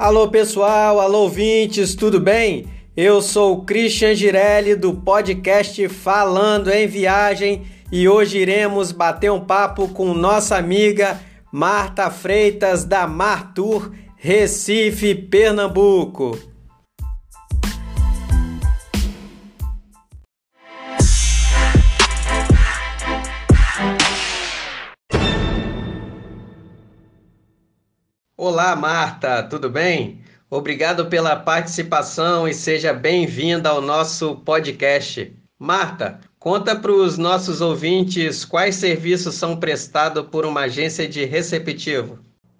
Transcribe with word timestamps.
Alô 0.00 0.28
pessoal, 0.28 0.98
alô 0.98 1.24
ouvintes, 1.24 1.94
tudo 1.94 2.18
bem? 2.18 2.64
Eu 2.96 3.20
sou 3.20 3.52
o 3.52 3.64
Christian 3.66 4.14
Girelli 4.14 4.74
do 4.74 4.94
podcast 4.94 5.86
Falando 5.90 6.70
em 6.70 6.86
Viagem 6.86 7.66
e 7.92 8.08
hoje 8.08 8.38
iremos 8.38 8.92
bater 8.92 9.30
um 9.30 9.44
papo 9.44 9.88
com 9.88 10.14
nossa 10.14 10.56
amiga 10.56 11.20
Marta 11.52 12.08
Freitas 12.10 12.82
da 12.82 13.06
Martur, 13.06 13.92
Recife, 14.16 15.14
Pernambuco. 15.14 16.49
Olá, 28.50 28.74
Marta, 28.74 29.44
tudo 29.44 29.70
bem? 29.70 30.18
Obrigado 30.50 31.06
pela 31.06 31.36
participação 31.36 32.48
e 32.48 32.52
seja 32.52 32.92
bem-vinda 32.92 33.68
ao 33.68 33.80
nosso 33.80 34.38
podcast. 34.38 35.32
Marta, 35.56 36.18
conta 36.36 36.74
para 36.74 36.90
os 36.90 37.16
nossos 37.16 37.60
ouvintes 37.60 38.44
quais 38.44 38.74
serviços 38.74 39.36
são 39.36 39.56
prestados 39.56 40.24
por 40.24 40.44
uma 40.44 40.62
agência 40.62 41.06
de 41.06 41.24
receptivo. 41.24 42.18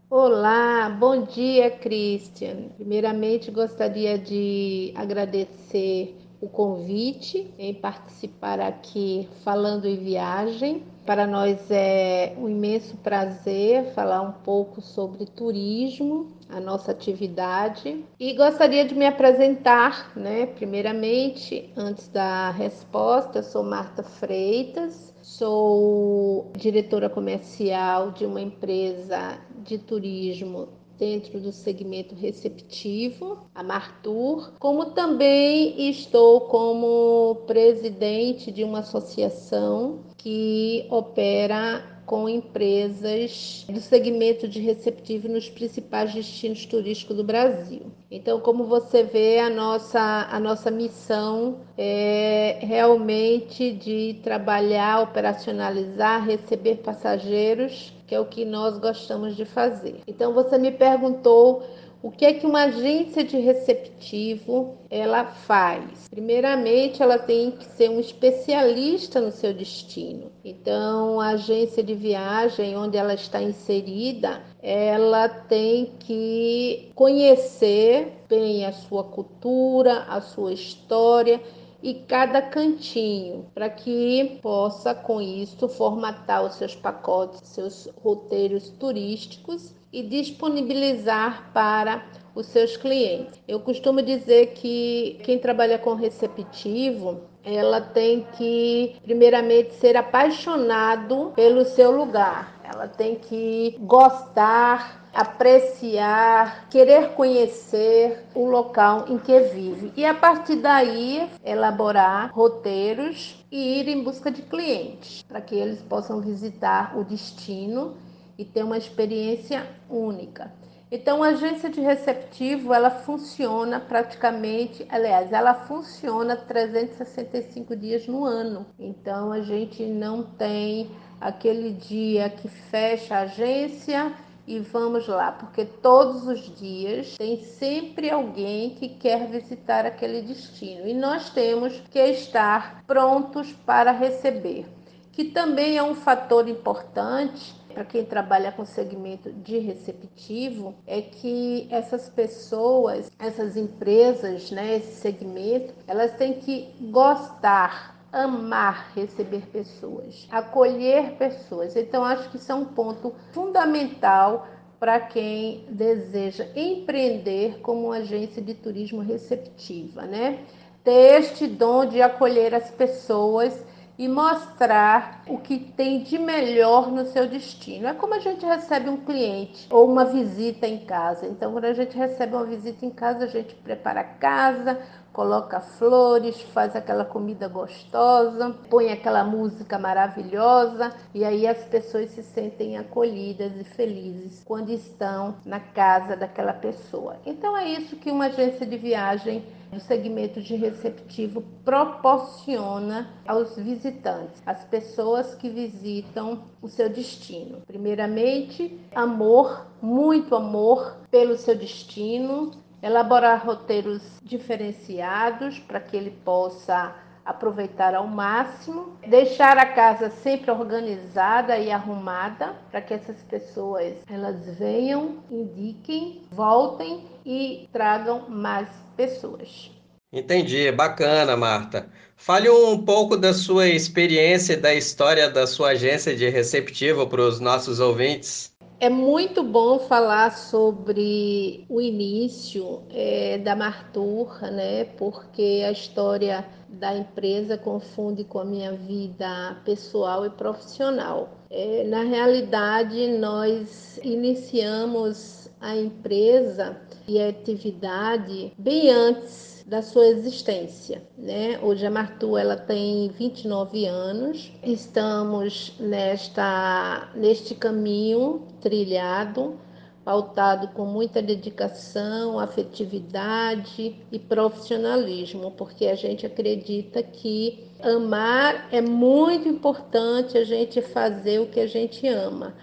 Olá, 0.09 0.89
bom 0.91 1.25
dia, 1.25 1.69
Christian. 1.73 2.69
Primeiramente, 2.77 3.51
gostaria 3.51 4.16
de 4.16 4.93
agradecer 4.95 6.16
o 6.41 6.49
convite 6.49 7.52
em 7.59 7.75
participar 7.75 8.61
aqui 8.61 9.29
falando 9.43 9.88
em 9.88 9.97
viagem. 9.97 10.85
Para 11.04 11.26
nós 11.26 11.70
é 11.70 12.34
um 12.38 12.48
imenso 12.48 12.96
prazer 12.98 13.93
falar 13.95 14.20
um 14.20 14.32
pouco 14.32 14.80
sobre 14.80 15.26
turismo, 15.26 16.29
a 16.48 16.60
nossa 16.60 16.92
atividade. 16.92 18.04
E 18.18 18.34
gostaria 18.34 18.84
de 18.84 18.95
me 18.95 19.07
apresentar, 19.07 20.12
né? 20.15 20.46
Primeiramente, 20.46 21.70
antes 21.76 22.09
da 22.09 22.51
resposta, 22.51 23.42
sou 23.42 23.62
Marta 23.62 24.02
Freitas, 24.02 25.15
sou 25.23 26.51
diretora 26.57 27.09
comercial 27.09 28.10
de 28.10 28.26
uma 28.26 28.40
empresa 28.40 29.38
de 29.64 29.79
turismo 29.79 30.68
dentro 31.01 31.40
do 31.40 31.51
segmento 31.51 32.14
receptivo, 32.14 33.38
a 33.54 33.62
Martur, 33.62 34.52
como 34.59 34.90
também 34.90 35.88
estou 35.88 36.42
como 36.42 37.37
presidente 37.46 38.52
de 38.52 38.62
uma 38.62 38.80
associação 38.80 40.01
que 40.23 40.87
opera 40.90 41.82
com 42.04 42.29
empresas 42.29 43.65
do 43.68 43.80
segmento 43.80 44.49
de 44.49 44.60
receptivo 44.60 45.29
nos 45.29 45.49
principais 45.49 46.13
destinos 46.13 46.66
turísticos 46.66 47.16
do 47.16 47.24
Brasil. 47.24 47.82
Então, 48.10 48.41
como 48.41 48.65
você 48.65 49.04
vê, 49.04 49.38
a 49.38 49.48
nossa, 49.48 50.26
a 50.29 50.41
nossa 50.41 50.71
missão 50.71 51.60
é 51.79 52.59
realmente 52.60 53.73
de 53.73 54.18
trabalhar, 54.23 55.02
operacionalizar, 55.02 56.26
receber 56.26 56.79
passageiros, 56.79 57.95
que 58.07 58.15
é 58.15 58.18
o 58.18 58.26
que 58.26 58.45
nós 58.45 58.76
gostamos 58.76 59.37
de 59.37 59.45
fazer. 59.45 60.01
Então, 60.07 60.35
você 60.35 60.59
me 60.59 60.73
perguntou 60.73 61.63
o 62.02 62.10
que 62.10 62.24
é 62.24 62.32
que 62.32 62.46
uma 62.46 62.65
agência 62.65 63.23
de 63.23 63.37
receptivo 63.38 64.78
ela 64.88 65.26
faz? 65.26 66.09
Primeiramente, 66.09 67.03
ela 67.03 67.19
tem 67.19 67.50
que 67.50 67.65
ser 67.65 67.91
um 67.91 68.00
especialista 68.00 69.20
no 69.20 69.31
seu 69.31 69.53
destino. 69.53 70.32
Então, 70.42 71.20
a 71.20 71.31
agência 71.31 71.82
de 71.82 71.94
viagem 71.94 72.75
onde 72.75 72.97
ela 72.97 73.12
está 73.12 73.42
inserida, 73.42 74.42
ela 74.62 75.28
tem 75.28 75.92
que 75.98 76.91
conhecer 76.94 78.25
bem 78.28 78.64
a 78.64 78.72
sua 78.72 79.04
cultura, 79.04 80.04
a 80.08 80.22
sua 80.22 80.54
história 80.54 81.41
e 81.82 81.94
cada 81.94 82.41
cantinho, 82.41 83.46
para 83.54 83.69
que 83.69 84.38
possa 84.42 84.94
com 84.94 85.20
isso 85.20 85.69
formatar 85.69 86.44
os 86.44 86.54
seus 86.54 86.75
pacotes, 86.75 87.41
seus 87.44 87.88
roteiros 88.02 88.70
turísticos 88.70 89.75
e 89.92 90.02
disponibilizar 90.02 91.50
para 91.52 92.02
os 92.34 92.46
seus 92.46 92.76
clientes. 92.76 93.40
Eu 93.46 93.60
costumo 93.60 94.02
dizer 94.02 94.52
que 94.54 95.18
quem 95.24 95.38
trabalha 95.38 95.78
com 95.78 95.94
receptivo, 95.94 97.22
ela 97.44 97.80
tem 97.80 98.26
que 98.36 98.96
primeiramente 99.02 99.74
ser 99.74 99.96
apaixonado 99.96 101.32
pelo 101.34 101.64
seu 101.64 101.90
lugar. 101.90 102.60
Ela 102.72 102.86
tem 102.86 103.16
que 103.16 103.76
gostar, 103.80 105.08
apreciar, 105.12 106.68
querer 106.68 107.10
conhecer 107.14 108.24
o 108.34 108.46
local 108.46 109.06
em 109.08 109.18
que 109.18 109.40
vive 109.40 109.92
e 109.96 110.04
a 110.04 110.14
partir 110.14 110.56
daí 110.56 111.28
elaborar 111.44 112.30
roteiros 112.32 113.44
e 113.50 113.80
ir 113.80 113.88
em 113.88 114.04
busca 114.04 114.30
de 114.30 114.42
clientes 114.42 115.22
para 115.22 115.40
que 115.40 115.56
eles 115.56 115.82
possam 115.82 116.20
visitar 116.20 116.96
o 116.96 117.02
destino 117.02 117.96
e 118.40 118.44
ter 118.46 118.64
uma 118.64 118.78
experiência 118.78 119.66
única. 119.86 120.50
Então, 120.90 121.22
a 121.22 121.28
agência 121.28 121.68
de 121.68 121.80
receptivo, 121.80 122.72
ela 122.72 122.90
funciona 122.90 123.78
praticamente, 123.78 124.84
aliás, 124.88 125.30
ela 125.30 125.52
funciona 125.52 126.34
365 126.34 127.76
dias 127.76 128.06
no 128.08 128.24
ano. 128.24 128.66
Então, 128.78 129.30
a 129.30 129.42
gente 129.42 129.84
não 129.84 130.22
tem 130.22 130.90
aquele 131.20 131.74
dia 131.74 132.30
que 132.30 132.48
fecha 132.48 133.14
a 133.14 133.20
agência 133.20 134.10
e 134.46 134.58
vamos 134.58 135.06
lá, 135.06 135.30
porque 135.32 135.66
todos 135.66 136.26
os 136.26 136.56
dias 136.58 137.14
tem 137.18 137.44
sempre 137.44 138.10
alguém 138.10 138.70
que 138.70 138.88
quer 138.88 139.28
visitar 139.28 139.84
aquele 139.84 140.22
destino 140.22 140.88
e 140.88 140.94
nós 140.94 141.28
temos 141.28 141.78
que 141.90 142.00
estar 142.00 142.82
prontos 142.86 143.52
para 143.64 143.92
receber, 143.92 144.66
que 145.12 145.26
também 145.26 145.76
é 145.76 145.82
um 145.82 145.94
fator 145.94 146.48
importante 146.48 147.59
para 147.80 147.86
quem 147.86 148.04
trabalha 148.04 148.52
com 148.52 148.62
segmento 148.62 149.32
de 149.32 149.58
receptivo 149.58 150.74
é 150.86 151.00
que 151.00 151.66
essas 151.70 152.10
pessoas, 152.10 153.10
essas 153.18 153.56
empresas, 153.56 154.50
né, 154.50 154.76
esse 154.76 155.00
segmento, 155.00 155.72
elas 155.86 156.12
têm 156.12 156.34
que 156.34 156.74
gostar 156.78 157.98
amar 158.12 158.92
receber 158.94 159.46
pessoas, 159.46 160.28
acolher 160.30 161.12
pessoas. 161.12 161.74
Então 161.74 162.04
acho 162.04 162.28
que 162.28 162.36
isso 162.36 162.52
é 162.52 162.54
um 162.54 162.66
ponto 162.66 163.14
fundamental 163.32 164.46
para 164.78 165.00
quem 165.00 165.64
deseja 165.70 166.48
empreender 166.54 167.60
como 167.60 167.92
agência 167.92 168.42
de 168.42 168.52
turismo 168.52 169.00
receptiva, 169.00 170.02
né? 170.02 170.40
Ter 170.84 171.19
este 171.20 171.46
dom 171.46 171.86
de 171.86 172.02
acolher 172.02 172.54
as 172.54 172.70
pessoas 172.70 173.69
e 174.00 174.09
mostrar 174.09 175.22
o 175.28 175.37
que 175.37 175.59
tem 175.59 176.03
de 176.03 176.19
melhor 176.19 176.91
no 176.91 177.05
seu 177.05 177.28
destino. 177.28 177.87
É 177.87 177.93
como 177.93 178.15
a 178.15 178.19
gente 178.19 178.47
recebe 178.47 178.88
um 178.88 178.97
cliente 178.97 179.66
ou 179.69 179.87
uma 179.87 180.06
visita 180.06 180.66
em 180.66 180.78
casa. 180.87 181.27
Então, 181.27 181.53
quando 181.53 181.66
a 181.66 181.75
gente 181.75 181.94
recebe 181.94 182.34
uma 182.34 182.47
visita 182.47 182.87
em 182.87 182.88
casa, 182.88 183.25
a 183.25 183.28
gente 183.28 183.55
prepara 183.56 184.00
a 184.00 184.05
casa, 184.05 184.81
coloca 185.20 185.60
flores, 185.60 186.41
faz 186.54 186.75
aquela 186.75 187.04
comida 187.04 187.47
gostosa, 187.47 188.56
põe 188.70 188.91
aquela 188.91 189.22
música 189.22 189.78
maravilhosa 189.78 190.94
e 191.14 191.26
aí 191.26 191.47
as 191.47 191.62
pessoas 191.64 192.08
se 192.12 192.22
sentem 192.22 192.78
acolhidas 192.78 193.53
e 193.60 193.64
felizes 193.64 194.42
quando 194.47 194.70
estão 194.70 195.36
na 195.44 195.60
casa 195.60 196.16
daquela 196.16 196.54
pessoa. 196.54 197.19
Então 197.26 197.54
é 197.54 197.69
isso 197.69 197.97
que 197.97 198.10
uma 198.10 198.28
agência 198.28 198.64
de 198.64 198.78
viagem 198.78 199.44
do 199.70 199.78
segmento 199.78 200.41
de 200.41 200.56
receptivo 200.56 201.42
proporciona 201.62 203.11
aos 203.28 203.55
visitantes, 203.56 204.43
às 204.46 204.64
pessoas 204.64 205.34
que 205.34 205.50
visitam 205.50 206.44
o 206.62 206.69
seu 206.69 206.88
destino. 206.88 207.61
Primeiramente, 207.67 208.81
amor, 208.94 209.67
muito 209.82 210.34
amor 210.34 210.96
pelo 211.11 211.37
seu 211.37 211.55
destino, 211.55 212.52
elaborar 212.82 213.44
roteiros 213.44 214.03
diferenciados 214.23 215.59
para 215.59 215.81
que 215.81 215.97
ele 215.97 216.11
possa 216.25 216.94
aproveitar 217.25 217.94
ao 217.94 218.06
máximo, 218.06 218.99
deixar 219.06 219.56
a 219.59 219.67
casa 219.67 220.11
sempre 220.11 220.50
organizada 220.50 221.59
e 221.59 221.71
arrumada 221.71 222.56
para 222.71 222.81
que 222.81 222.94
essas 222.94 223.23
pessoas 223.23 223.94
elas 224.09 224.59
venham, 224.59 225.23
indiquem, 225.31 226.23
voltem 226.31 227.05
e 227.25 227.69
tragam 227.73 228.29
mais 228.29 228.69
pessoas. 228.97 229.71
Entendi, 230.12 230.73
bacana, 230.73 231.37
Marta. 231.37 231.88
Fale 232.17 232.50
um 232.50 232.85
pouco 232.85 233.17
da 233.17 233.32
sua 233.32 233.69
experiência 233.69 234.55
e 234.55 234.56
da 234.56 234.75
história 234.75 235.31
da 235.31 235.47
sua 235.47 235.71
agência 235.71 236.17
de 236.17 236.29
receptivo 236.29 237.06
para 237.06 237.23
os 237.23 237.38
nossos 237.38 237.79
ouvintes. 237.79 238.50
É 238.82 238.88
muito 238.88 239.43
bom 239.43 239.79
falar 239.79 240.35
sobre 240.35 241.67
o 241.69 241.82
início 241.82 242.81
é, 242.88 243.37
da 243.37 243.55
Martur, 243.55 244.41
né? 244.41 244.85
Porque 244.97 245.62
a 245.67 245.71
história 245.71 246.47
da 246.67 246.97
empresa 246.97 247.59
confunde 247.59 248.25
com 248.25 248.38
a 248.38 248.44
minha 248.44 248.73
vida 248.73 249.59
pessoal 249.67 250.25
e 250.25 250.31
profissional. 250.31 251.29
É, 251.50 251.85
na 251.85 252.05
realidade, 252.05 253.06
nós 253.19 254.00
iniciamos 254.03 255.50
a 255.61 255.77
empresa 255.77 256.81
e 257.06 257.21
a 257.21 257.29
atividade 257.29 258.50
bem 258.56 258.88
antes 258.88 259.50
da 259.70 259.82
sua 259.82 260.08
existência, 260.08 261.00
né? 261.17 261.61
Hoje 261.62 261.87
a 261.87 261.90
Martu 261.93 262.37
ela 262.37 262.56
tem 262.56 263.08
29 263.11 263.87
anos. 263.87 264.50
Estamos 264.64 265.75
nesta 265.78 267.08
neste 267.14 267.55
caminho 267.55 268.49
trilhado 268.61 269.61
pautado 270.05 270.67
com 270.69 270.84
muita 270.87 271.22
dedicação, 271.22 272.40
afetividade 272.40 273.94
e 274.11 274.19
profissionalismo, 274.19 275.52
porque 275.52 275.87
a 275.87 275.94
gente 275.94 276.26
acredita 276.26 277.00
que 277.00 277.69
amar 277.81 278.67
é 278.72 278.81
muito 278.81 279.49
importante 279.49 280.37
a 280.37 280.43
gente 280.43 280.82
fazer 280.82 281.38
o 281.38 281.46
que 281.46 281.61
a 281.61 281.69
gente 281.69 282.08
ama, 282.08 282.55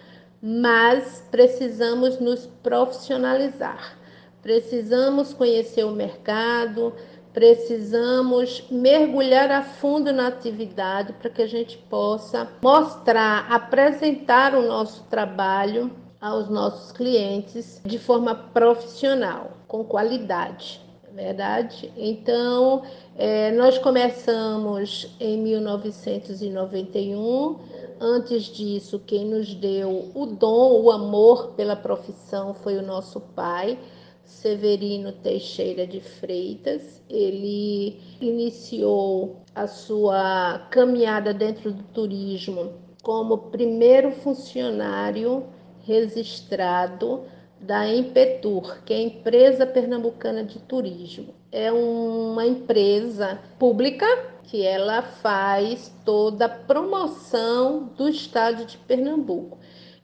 mas 0.42 1.26
precisamos 1.32 2.20
nos 2.20 2.46
profissionalizar. 2.62 3.97
Precisamos 4.42 5.34
conhecer 5.34 5.84
o 5.84 5.92
mercado, 5.92 6.94
precisamos 7.34 8.64
mergulhar 8.72 9.52
a 9.52 9.62
fundo 9.62 10.12
na 10.12 10.26
atividade 10.28 11.14
para 11.14 11.30
que 11.30 11.44
a 11.44 11.48
gente 11.48 11.78
possa 11.90 12.50
mostrar, 12.62 13.52
apresentar 13.52 14.56
o 14.56 14.68
nosso 14.68 15.04
trabalho 15.04 15.92
aos 16.20 16.50
nossos 16.50 16.92
clientes 16.92 17.80
de 17.86 18.00
forma 18.00 18.34
profissional, 18.34 19.52
com 19.68 19.84
qualidade, 19.84 20.82
é 21.08 21.12
verdade? 21.14 21.94
Então, 21.96 22.82
é, 23.16 23.52
nós 23.52 23.78
começamos 23.78 25.16
em 25.20 25.38
1991. 25.38 27.60
Antes 28.00 28.46
disso, 28.46 29.00
quem 29.06 29.26
nos 29.26 29.54
deu 29.54 30.10
o 30.14 30.26
dom, 30.26 30.82
o 30.82 30.90
amor 30.92 31.50
pela 31.56 31.76
profissão 31.76 32.56
foi 32.56 32.78
o 32.78 32.82
nosso 32.82 33.20
pai, 33.20 33.78
Severino 34.28 35.12
Teixeira 35.12 35.88
de 35.88 36.00
Freitas. 36.00 37.02
Ele 37.10 38.00
iniciou 38.22 39.38
a 39.56 39.66
sua 39.66 40.68
caminhada 40.70 41.34
dentro 41.34 41.72
do 41.72 41.84
turismo 41.86 42.74
como 43.02 43.50
primeiro 43.50 44.12
funcionário 44.12 45.46
registrado 45.86 47.24
da 47.60 47.88
Empetur, 47.88 48.84
que 48.84 48.94
é 48.94 48.98
a 48.98 49.02
Empresa 49.02 49.66
Pernambucana 49.66 50.44
de 50.44 50.60
Turismo. 50.60 51.34
É 51.52 51.72
uma 51.72 52.46
empresa 52.46 53.40
pública 53.58 54.06
que 54.44 54.62
ela 54.64 55.02
faz 55.02 55.94
toda 56.06 56.46
a 56.46 56.50
promoção 56.50 57.92
do 57.98 58.08
estado 58.08 58.66
de 58.66 58.78
Pernambuco. 58.78 59.58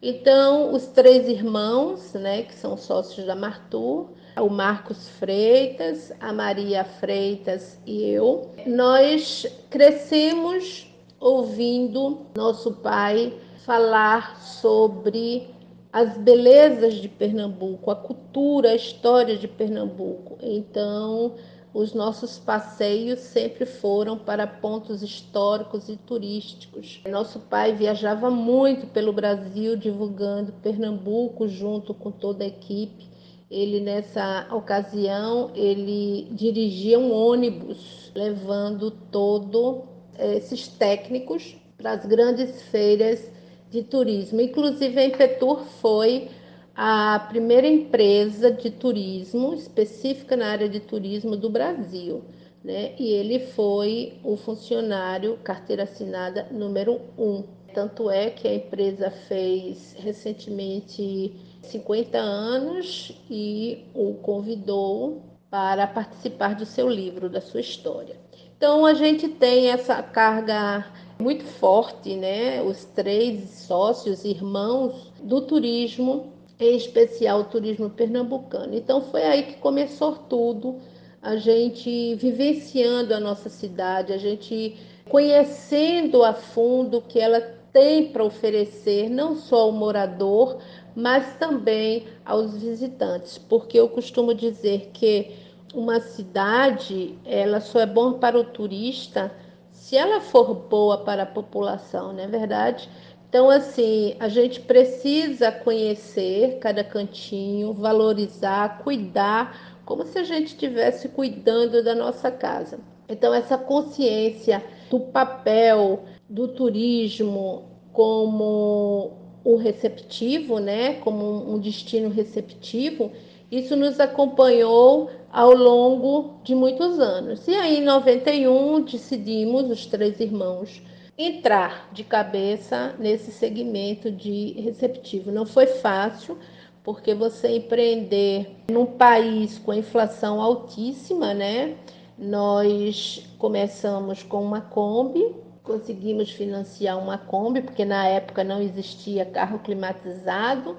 Então, 0.05 0.73
os 0.73 0.87
três 0.87 1.29
irmãos, 1.29 2.11
né, 2.13 2.41
que 2.43 2.53
são 2.55 2.75
sócios 2.75 3.25
da 3.25 3.37
Martur, 3.37 4.09
o 4.35 4.49
Marcos 4.49 5.07
Freitas, 5.07 6.11
a 6.19 6.33
Maria 6.33 6.83
Freitas 6.83 7.79
e 7.85 8.03
eu, 8.09 8.51
nós 8.67 9.45
crescemos 9.69 10.93
ouvindo 11.21 12.25
nosso 12.35 12.73
pai 12.73 13.33
falar 13.65 14.41
sobre 14.41 15.47
as 15.93 16.17
belezas 16.17 16.95
de 16.95 17.07
Pernambuco, 17.07 17.89
a 17.89 17.95
cultura, 17.95 18.71
a 18.71 18.75
história 18.75 19.37
de 19.37 19.47
Pernambuco. 19.47 20.37
Então, 20.41 21.35
os 21.73 21.93
nossos 21.93 22.37
passeios 22.37 23.19
sempre 23.19 23.65
foram 23.65 24.17
para 24.17 24.45
pontos 24.45 25.01
históricos 25.01 25.89
e 25.89 25.97
turísticos. 25.97 27.01
Nosso 27.09 27.39
pai 27.39 27.73
viajava 27.73 28.29
muito 28.29 28.85
pelo 28.87 29.11
Brasil 29.11 29.75
divulgando 29.75 30.53
Pernambuco 30.61 31.47
junto 31.47 31.93
com 31.93 32.11
toda 32.11 32.43
a 32.43 32.47
equipe. 32.47 33.09
Ele 33.49 33.79
nessa 33.79 34.47
ocasião 34.51 35.51
ele 35.55 36.27
dirigia 36.31 36.99
um 36.99 37.11
ônibus 37.11 38.11
levando 38.13 38.91
todos 39.11 39.83
esses 40.19 40.67
técnicos 40.67 41.55
para 41.77 41.93
as 41.93 42.05
grandes 42.05 42.61
feiras 42.63 43.31
de 43.71 43.81
turismo. 43.81 44.39
Inclusive, 44.39 44.99
a 44.99 45.05
Impetur 45.05 45.61
foi 45.81 46.29
a 46.75 47.19
primeira 47.29 47.67
empresa 47.67 48.51
de 48.51 48.71
turismo 48.71 49.53
específica 49.53 50.35
na 50.35 50.47
área 50.47 50.67
de 50.67 50.79
turismo 50.79 51.37
do 51.37 51.49
Brasil. 51.49 52.23
Né? 52.63 52.93
E 52.97 53.11
ele 53.11 53.39
foi 53.39 54.13
o 54.23 54.37
funcionário 54.37 55.37
carteira 55.43 55.83
assinada 55.83 56.47
número 56.49 57.01
um. 57.17 57.43
Tanto 57.73 58.09
é 58.09 58.29
que 58.29 58.47
a 58.47 58.53
empresa 58.53 59.11
fez 59.11 59.95
recentemente 59.99 61.33
50 61.63 62.17
anos 62.17 63.11
e 63.29 63.85
o 63.93 64.13
convidou 64.15 65.21
para 65.49 65.85
participar 65.85 66.55
do 66.55 66.65
seu 66.65 66.89
livro, 66.89 67.29
da 67.29 67.41
sua 67.41 67.61
história. 67.61 68.15
Então 68.57 68.85
a 68.85 68.93
gente 68.93 69.27
tem 69.27 69.69
essa 69.69 70.01
carga 70.01 70.85
muito 71.19 71.43
forte, 71.43 72.15
né? 72.15 72.61
Os 72.61 72.85
três 72.85 73.49
sócios, 73.49 74.23
irmãos 74.23 75.11
do 75.21 75.41
turismo, 75.41 76.32
em 76.59 76.75
especial 76.75 77.41
o 77.41 77.45
turismo 77.45 77.89
pernambucano. 77.89 78.73
Então 78.73 79.01
foi 79.01 79.23
aí 79.23 79.43
que 79.43 79.55
começou 79.55 80.15
tudo, 80.15 80.79
a 81.21 81.35
gente 81.35 82.15
vivenciando 82.15 83.13
a 83.13 83.19
nossa 83.19 83.49
cidade, 83.49 84.13
a 84.13 84.17
gente 84.17 84.75
conhecendo 85.09 86.23
a 86.23 86.33
fundo 86.33 86.97
o 86.97 87.01
que 87.01 87.19
ela 87.19 87.41
tem 87.71 88.09
para 88.09 88.23
oferecer, 88.23 89.09
não 89.09 89.35
só 89.35 89.61
ao 89.61 89.71
morador, 89.71 90.59
mas 90.95 91.35
também 91.37 92.05
aos 92.23 92.55
visitantes, 92.55 93.37
porque 93.37 93.79
eu 93.79 93.89
costumo 93.89 94.33
dizer 94.33 94.91
que 94.93 95.31
uma 95.73 95.99
cidade 95.99 97.17
ela 97.25 97.59
só 97.59 97.79
é 97.79 97.85
bom 97.85 98.13
para 98.13 98.37
o 98.37 98.43
turista 98.43 99.31
se 99.71 99.97
ela 99.97 100.21
for 100.21 100.53
boa 100.53 100.99
para 100.99 101.23
a 101.23 101.25
população, 101.25 102.13
não 102.13 102.23
é 102.23 102.27
verdade? 102.27 102.87
Então, 103.33 103.49
assim, 103.49 104.15
a 104.19 104.27
gente 104.29 104.59
precisa 104.59 105.51
conhecer 105.51 106.59
cada 106.59 106.83
cantinho, 106.83 107.73
valorizar, 107.73 108.83
cuidar, 108.83 109.79
como 109.85 110.05
se 110.05 110.19
a 110.19 110.23
gente 110.23 110.49
estivesse 110.49 111.09
cuidando 111.09 111.83
da 111.83 111.95
nossa 111.95 112.29
casa. 112.29 112.79
Então, 113.09 113.33
essa 113.33 113.57
consciência 113.57 114.63
do 114.87 114.99
papel 114.99 116.03
do 116.29 116.47
turismo 116.47 117.63
como 117.91 119.13
um 119.43 119.55
receptivo, 119.55 120.59
né, 120.59 120.99
como 121.01 121.51
um 121.51 121.57
destino 121.57 122.09
receptivo, 122.09 123.11
isso 123.51 123.75
nos 123.75 123.99
acompanhou 123.99 125.09
ao 125.31 125.55
longo 125.55 126.35
de 126.43 126.53
muitos 126.53 126.99
anos. 126.99 127.47
E 127.47 127.55
aí, 127.55 127.79
em 127.79 127.83
91, 127.83 128.81
decidimos, 128.81 129.71
os 129.71 129.87
três 129.87 130.19
irmãos, 130.19 130.83
entrar 131.17 131.89
de 131.91 132.03
cabeça 132.03 132.95
nesse 132.97 133.31
segmento 133.31 134.11
de 134.11 134.53
receptivo. 134.61 135.31
Não 135.31 135.45
foi 135.45 135.67
fácil, 135.67 136.37
porque 136.83 137.13
você 137.13 137.57
empreender 137.57 138.57
num 138.69 138.85
país 138.85 139.57
com 139.59 139.73
inflação 139.73 140.41
altíssima, 140.41 141.33
né? 141.33 141.75
Nós 142.17 143.25
começamos 143.37 144.23
com 144.23 144.43
uma 144.43 144.61
Kombi, 144.61 145.35
conseguimos 145.63 146.31
financiar 146.31 146.97
uma 146.99 147.17
Kombi, 147.17 147.61
porque 147.61 147.85
na 147.85 148.07
época 148.07 148.43
não 148.43 148.61
existia 148.61 149.25
carro 149.25 149.59
climatizado 149.59 150.77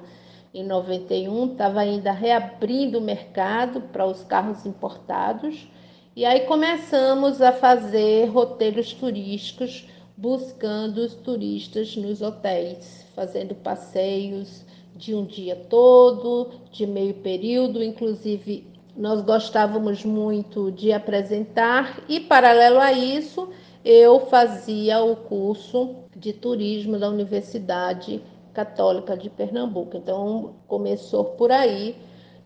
em 0.52 0.62
91, 0.64 1.52
estava 1.52 1.80
ainda 1.80 2.12
reabrindo 2.12 2.98
o 2.98 3.00
mercado 3.00 3.80
para 3.80 4.06
os 4.06 4.22
carros 4.22 4.64
importados. 4.64 5.68
E 6.14 6.24
aí 6.24 6.40
começamos 6.40 7.42
a 7.42 7.50
fazer 7.50 8.26
roteiros 8.26 8.92
turísticos, 8.92 9.88
buscando 10.16 10.98
os 10.98 11.14
turistas 11.14 11.96
nos 11.96 12.22
hotéis, 12.22 13.06
fazendo 13.14 13.54
passeios 13.54 14.64
de 14.94 15.14
um 15.14 15.24
dia 15.24 15.56
todo, 15.56 16.50
de 16.70 16.86
meio 16.86 17.14
período, 17.14 17.82
inclusive 17.82 18.66
nós 18.96 19.20
gostávamos 19.22 20.04
muito 20.04 20.70
de 20.70 20.92
apresentar 20.92 22.04
e 22.08 22.20
paralelo 22.20 22.78
a 22.78 22.92
isso, 22.92 23.48
eu 23.84 24.20
fazia 24.26 25.02
o 25.02 25.16
curso 25.16 25.96
de 26.16 26.32
turismo 26.32 26.98
da 26.98 27.08
Universidade 27.08 28.22
Católica 28.52 29.16
de 29.16 29.28
Pernambuco. 29.28 29.96
Então, 29.96 30.54
começou 30.68 31.24
por 31.24 31.50
aí, 31.50 31.96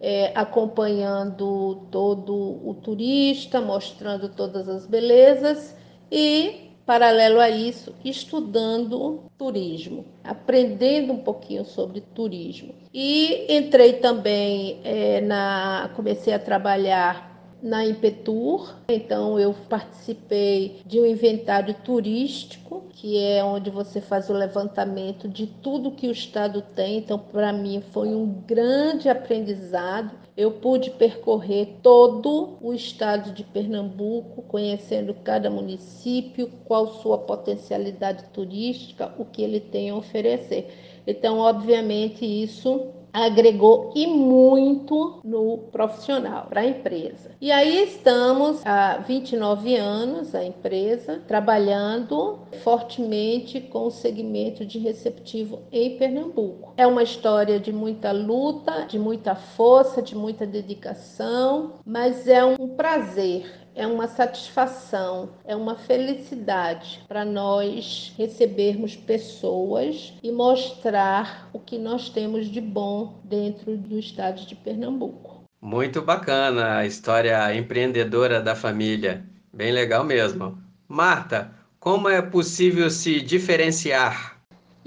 é, 0.00 0.32
acompanhando 0.34 1.87
todo 1.90 2.32
o 2.34 2.75
turista, 2.82 3.60
mostrando 3.60 4.28
todas 4.30 4.68
as 4.68 4.87
belezas 4.87 5.76
e, 6.10 6.67
paralelo 6.88 7.38
a 7.38 7.50
isso, 7.50 7.95
estudando 8.02 9.25
turismo, 9.37 10.07
aprendendo 10.25 11.12
um 11.12 11.18
pouquinho 11.18 11.62
sobre 11.66 12.00
turismo. 12.00 12.75
E 12.95 13.45
entrei 13.54 13.92
também 13.95 14.80
é, 14.83 15.21
na. 15.21 15.90
comecei 15.95 16.33
a 16.33 16.38
trabalhar 16.38 17.27
na 17.62 17.84
Impetur. 17.84 18.76
Então 18.88 19.38
eu 19.38 19.54
participei 19.68 20.80
de 20.86 21.00
um 21.00 21.06
inventário 21.06 21.74
turístico, 21.84 22.84
que 22.90 23.18
é 23.18 23.42
onde 23.42 23.70
você 23.70 24.00
faz 24.00 24.28
o 24.28 24.32
levantamento 24.32 25.28
de 25.28 25.46
tudo 25.46 25.92
que 25.92 26.08
o 26.08 26.12
estado 26.12 26.62
tem. 26.74 26.98
Então 26.98 27.18
para 27.18 27.52
mim 27.52 27.82
foi 27.92 28.08
um 28.08 28.26
grande 28.46 29.08
aprendizado. 29.08 30.16
Eu 30.36 30.52
pude 30.52 30.90
percorrer 30.90 31.78
todo 31.82 32.58
o 32.60 32.72
estado 32.72 33.32
de 33.32 33.42
Pernambuco, 33.42 34.42
conhecendo 34.42 35.12
cada 35.12 35.50
município, 35.50 36.48
qual 36.64 36.94
sua 36.94 37.18
potencialidade 37.18 38.24
turística, 38.32 39.12
o 39.18 39.24
que 39.24 39.42
ele 39.42 39.58
tem 39.58 39.90
a 39.90 39.96
oferecer. 39.96 40.68
Então, 41.04 41.38
obviamente, 41.38 42.24
isso 42.24 42.92
agregou 43.25 43.92
e 43.94 44.06
muito 44.06 45.20
no 45.25 45.58
profissional, 45.70 46.46
para 46.48 46.62
a 46.62 46.66
empresa. 46.66 47.30
E 47.40 47.50
aí 47.50 47.82
estamos 47.82 48.64
há 48.64 48.98
29 48.98 49.76
anos, 49.76 50.34
a 50.34 50.44
empresa, 50.44 51.22
trabalhando 51.26 52.40
fortemente 52.62 53.60
com 53.60 53.87
o 53.87 53.90
segmento 53.90 54.64
de 54.64 54.78
receptivo 54.78 55.60
em 55.70 55.96
Pernambuco. 55.96 56.72
É 56.76 56.87
uma 56.87 57.02
história 57.02 57.58
de 57.58 57.72
muita 57.72 58.12
luta, 58.12 58.87
de 58.87 58.98
muita 58.98 59.34
força, 59.34 60.02
de 60.02 60.16
muita 60.16 60.46
dedicação, 60.46 61.75
mas 61.84 62.26
é 62.26 62.44
um 62.44 62.68
prazer 62.68 63.67
é 63.78 63.87
uma 63.87 64.08
satisfação, 64.08 65.30
é 65.44 65.54
uma 65.54 65.76
felicidade 65.76 67.00
para 67.06 67.25
nós 67.25 68.12
recebermos 68.18 68.97
pessoas 68.97 70.12
e 70.20 70.32
mostrar 70.32 71.49
o 71.52 71.61
que 71.61 71.78
nós 71.78 72.11
temos 72.11 72.50
de 72.50 72.61
bom 72.61 73.20
dentro 73.23 73.76
do 73.76 73.97
estado 73.97 74.44
de 74.44 74.56
Pernambuco. 74.56 75.44
Muito 75.62 76.02
bacana 76.02 76.78
a 76.78 76.87
história 76.87 77.54
empreendedora 77.54 78.42
da 78.42 78.56
família, 78.56 79.25
bem 79.52 79.70
legal 79.70 80.02
mesmo. 80.02 80.58
Marta, 80.88 81.52
como 81.78 82.08
é 82.08 82.20
possível 82.20 82.90
se 82.90 83.20
diferenciar 83.20 84.38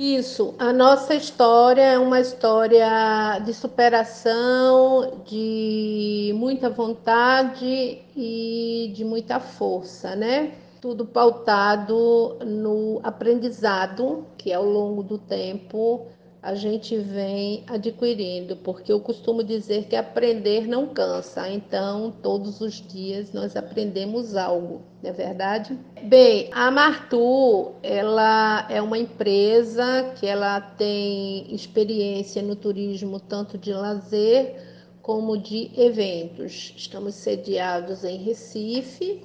isso, 0.01 0.55
a 0.57 0.73
nossa 0.73 1.13
história 1.13 1.83
é 1.83 1.99
uma 1.99 2.19
história 2.19 3.37
de 3.45 3.53
superação, 3.53 5.21
de 5.25 6.33
muita 6.35 6.71
vontade 6.71 7.99
e 8.15 8.91
de 8.95 9.05
muita 9.05 9.39
força, 9.39 10.15
né? 10.15 10.53
Tudo 10.81 11.05
pautado 11.05 12.35
no 12.43 12.99
aprendizado, 13.03 14.25
que 14.39 14.51
ao 14.51 14.65
longo 14.65 15.03
do 15.03 15.19
tempo 15.19 16.07
a 16.41 16.55
gente 16.55 16.97
vem 16.97 17.63
adquirindo, 17.67 18.55
porque 18.57 18.91
eu 18.91 18.99
costumo 18.99 19.43
dizer 19.43 19.85
que 19.85 19.95
aprender 19.95 20.67
não 20.67 20.87
cansa, 20.87 21.47
então 21.47 22.11
todos 22.23 22.61
os 22.61 22.81
dias 22.81 23.31
nós 23.31 23.55
aprendemos 23.55 24.35
algo, 24.35 24.81
não 25.03 25.11
é 25.11 25.13
verdade? 25.13 25.77
Bem, 26.01 26.49
a 26.51 26.71
Martu, 26.71 27.73
ela 27.83 28.65
é 28.71 28.81
uma 28.81 28.97
empresa 28.97 30.13
que 30.19 30.25
ela 30.25 30.59
tem 30.59 31.53
experiência 31.53 32.41
no 32.41 32.55
turismo 32.55 33.19
tanto 33.19 33.55
de 33.55 33.71
lazer 33.71 34.55
como 34.99 35.37
de 35.37 35.69
eventos. 35.79 36.73
Estamos 36.75 37.13
sediados 37.15 38.03
em 38.03 38.17
Recife, 38.17 39.23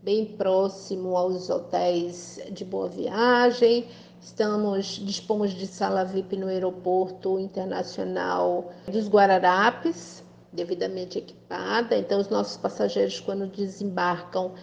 bem 0.00 0.24
próximo 0.24 1.16
aos 1.16 1.50
hotéis 1.50 2.40
de 2.52 2.64
Boa 2.64 2.88
Viagem, 2.88 3.86
Estamos, 4.22 5.00
dispomos 5.04 5.50
de 5.50 5.66
sala 5.66 6.04
VIP 6.04 6.36
no 6.36 6.46
aeroporto 6.46 7.40
internacional 7.40 8.72
dos 8.86 9.08
Guararapes, 9.08 10.22
devidamente 10.52 11.18
equipada. 11.18 11.96
Então, 11.96 12.20
os 12.20 12.28
nossos 12.28 12.56
passageiros, 12.56 13.18
quando 13.18 13.48
desembarcam, 13.48 14.54